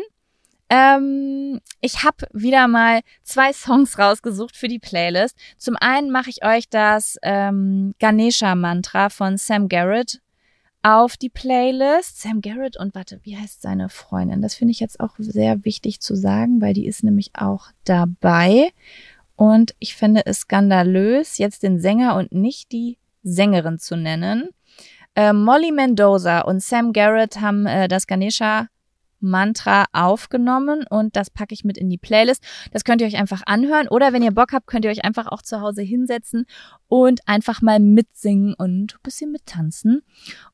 [0.69, 5.35] ähm, ich habe wieder mal zwei Songs rausgesucht für die Playlist.
[5.57, 10.21] Zum einen mache ich euch das ähm, Ganesha-Mantra von Sam Garrett
[10.81, 12.21] auf die Playlist.
[12.21, 14.41] Sam Garrett und warte, wie heißt seine Freundin?
[14.41, 18.71] Das finde ich jetzt auch sehr wichtig zu sagen, weil die ist nämlich auch dabei.
[19.35, 24.49] Und ich finde es skandalös, jetzt den Sänger und nicht die Sängerin zu nennen.
[25.15, 28.67] Äh, Molly Mendoza und Sam Garrett haben äh, das Ganesha
[29.19, 32.43] Mantra aufgenommen und das packe ich mit in die Playlist.
[32.71, 35.27] Das könnt ihr euch einfach anhören oder wenn ihr Bock habt, könnt ihr euch einfach
[35.27, 36.45] auch zu Hause hinsetzen
[36.87, 40.01] und einfach mal mitsingen und ein bisschen mittanzen.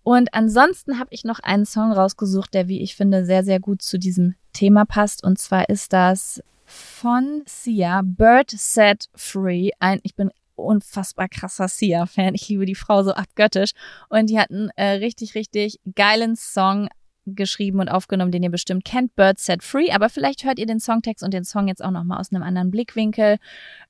[0.04, 3.82] Und ansonsten habe ich noch einen Song rausgesucht, der, wie ich finde, sehr, sehr gut
[3.82, 5.24] zu diesem Thema passt.
[5.24, 9.72] Und zwar ist das von Sia, Bird Set Free.
[9.80, 12.34] Ein, ich bin unfassbar krasser Sia-Fan.
[12.34, 13.72] Ich liebe die Frau so abgöttisch.
[14.10, 16.88] Und die hat einen äh, richtig, richtig geilen Song
[17.26, 20.80] geschrieben und aufgenommen, den ihr bestimmt kennt, Bird Set Free, aber vielleicht hört ihr den
[20.80, 23.38] Songtext und den Song jetzt auch nochmal aus einem anderen Blickwinkel.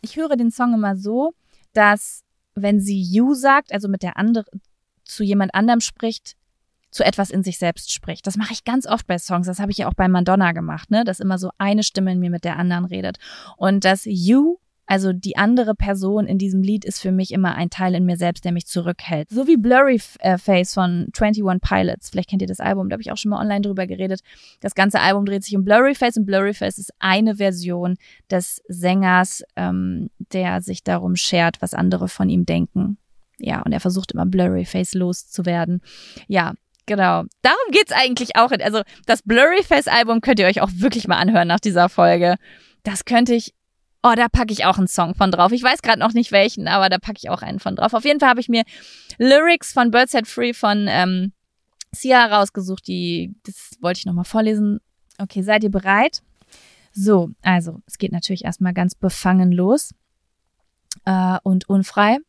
[0.01, 1.33] Ich höre den Song immer so,
[1.73, 2.23] dass
[2.55, 4.45] wenn sie you sagt, also mit der andere
[5.03, 6.35] zu jemand anderem spricht,
[6.89, 8.25] zu etwas in sich selbst spricht.
[8.25, 9.47] Das mache ich ganz oft bei Songs.
[9.47, 11.03] Das habe ich ja auch bei Madonna gemacht, ne?
[11.03, 13.17] Dass immer so eine Stimme in mir mit der anderen redet.
[13.57, 14.57] Und das You
[14.87, 18.17] also die andere Person in diesem Lied ist für mich immer ein Teil in mir
[18.17, 19.29] selbst, der mich zurückhält.
[19.31, 22.09] So wie Blurry äh, Face von 21 Pilots.
[22.09, 24.21] Vielleicht kennt ihr das Album, da habe ich auch schon mal online drüber geredet.
[24.61, 27.95] Das ganze Album dreht sich um Blurry Face und Blurry Face ist eine Version
[28.29, 32.97] des Sängers, ähm, der sich darum schert, was andere von ihm denken.
[33.39, 35.81] Ja, und er versucht immer Blurry Face loszuwerden.
[36.27, 36.53] Ja,
[36.87, 37.23] Genau.
[37.41, 38.51] Darum geht's eigentlich auch.
[38.51, 42.35] Also das Blurry Face Album könnt ihr euch auch wirklich mal anhören nach dieser Folge.
[42.83, 43.55] Das könnte ich
[44.07, 45.51] Oh, da packe ich auch einen Song von drauf.
[45.51, 47.95] Ich weiß gerade noch nicht welchen, aber da packe ich auch einen von drauf.
[47.95, 48.63] Auf jeden Fall habe ich mir
[49.17, 51.33] Lyrics von Birds Head Free von ähm,
[51.91, 52.85] Sia rausgesucht.
[52.87, 54.79] Die, das wollte ich nochmal vorlesen.
[55.17, 56.21] Okay, seid ihr bereit?
[56.91, 59.95] So, also, es geht natürlich erstmal ganz befangen los
[61.05, 62.19] äh, und unfrei.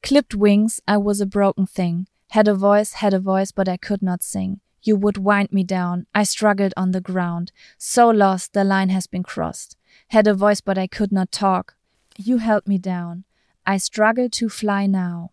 [0.00, 2.06] Clipped wings, I was a broken thing.
[2.30, 4.62] Had a voice, had a voice, but I could not sing.
[4.80, 6.06] You would wind me down.
[6.14, 7.52] I struggled on the ground.
[7.76, 9.76] So lost, the line has been crossed.
[10.08, 11.74] Had a voice, but I could not talk.
[12.16, 13.24] You held me down.
[13.66, 15.30] I struggle to fly now.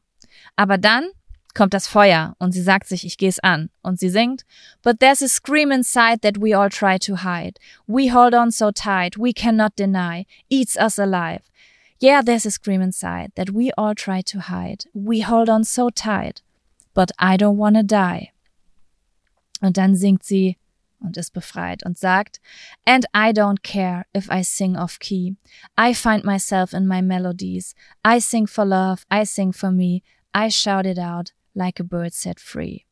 [0.58, 1.12] Aber dann
[1.54, 3.70] kommt das Feuer und sie sagt sich, ich geh's an.
[3.84, 4.46] Und sie singt,
[4.82, 7.60] But there's a scream inside that we all try to hide.
[7.88, 10.26] We hold on so tight, we cannot deny.
[10.50, 11.42] Eats us alive.
[12.00, 14.86] Yeah, there's a scream inside that we all try to hide.
[14.94, 16.42] We hold on so tight.
[16.94, 18.32] But I don't wanna die.
[19.62, 20.58] Und dann singt sie,
[21.02, 22.40] und ist befreit und sagt,
[22.86, 25.36] And I don't care if I sing off key.
[25.78, 27.76] I find myself in my melodies.
[28.04, 29.06] I sing for love.
[29.10, 30.04] I sing for me.
[30.34, 32.86] I shout it out like a bird set free.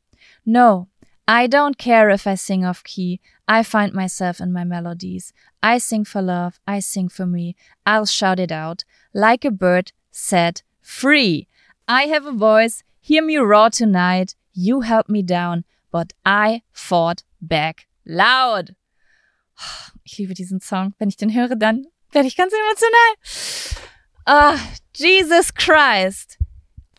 [0.45, 0.88] No,
[1.28, 3.22] I don't care if I sing off key.
[3.47, 5.32] I find myself in my melodies.
[5.62, 6.60] I sing for love.
[6.68, 7.55] I sing for me.
[7.86, 8.84] I'll shout it out
[9.14, 11.47] like a bird set free.
[11.88, 12.84] I have a voice.
[12.99, 14.36] Hear me roar tonight.
[14.53, 18.74] You held me down, but I fought back laut.
[20.03, 20.93] Ich liebe diesen Song.
[20.97, 23.72] Wenn ich den höre, dann werde ich ganz emotional.
[24.26, 24.57] Ah,
[24.95, 26.38] Jesus Christ.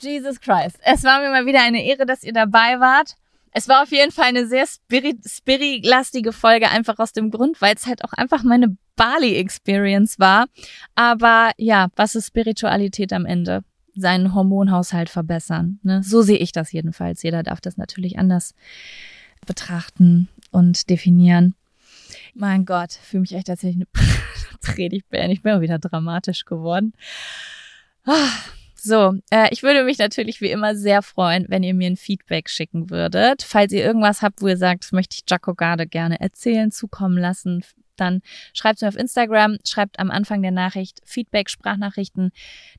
[0.00, 0.78] Jesus Christ.
[0.82, 3.16] Es war mir mal wieder eine Ehre, dass ihr dabei wart.
[3.52, 7.86] Es war auf jeden Fall eine sehr spiri-lastige Folge, einfach aus dem Grund, weil es
[7.86, 10.46] halt auch einfach meine Bali-Experience war.
[10.94, 13.64] Aber ja, was ist Spiritualität am Ende?
[13.96, 15.80] Seinen Hormonhaushalt verbessern.
[15.82, 16.04] Ne?
[16.04, 17.24] So sehe ich das jedenfalls.
[17.24, 18.54] Jeder darf das natürlich anders
[19.44, 21.54] betrachten und definieren.
[22.34, 23.86] Mein Gott, fühle mich echt tatsächlich eine
[24.60, 25.32] Predigt beenden.
[25.32, 26.92] Ich bin auch wieder dramatisch geworden.
[28.04, 28.28] Ah,
[28.74, 32.48] so, äh, ich würde mich natürlich wie immer sehr freuen, wenn ihr mir ein Feedback
[32.48, 33.42] schicken würdet.
[33.42, 37.18] Falls ihr irgendwas habt, wo ihr sagt, das möchte ich Jaco Garde gerne erzählen, zukommen
[37.18, 37.62] lassen,
[37.96, 38.22] dann
[38.54, 42.30] schreibt mir auf Instagram, schreibt am Anfang der Nachricht Feedback, Sprachnachrichten.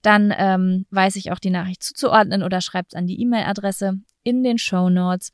[0.01, 4.57] Dann ähm, weiß ich auch die Nachricht zuzuordnen oder schreibt an die E-Mail-Adresse in den
[4.57, 5.31] Show Notes.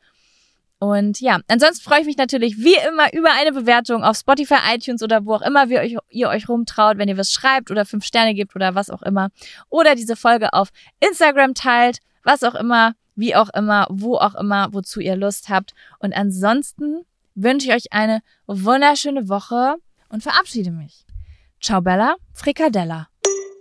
[0.79, 5.01] Und ja, ansonsten freue ich mich natürlich wie immer über eine Bewertung auf Spotify, iTunes
[5.01, 8.05] oder wo auch immer wir euch, ihr euch rumtraut, wenn ihr was schreibt oder fünf
[8.05, 9.29] Sterne gebt oder was auch immer.
[9.69, 10.69] Oder diese Folge auf
[10.99, 15.73] Instagram teilt, was auch immer, wie auch immer, wo auch immer, wozu ihr Lust habt.
[15.99, 17.01] Und ansonsten
[17.33, 19.75] wünsche ich euch eine wunderschöne Woche
[20.09, 21.05] und verabschiede mich.
[21.59, 23.07] Ciao Bella, Frikadella.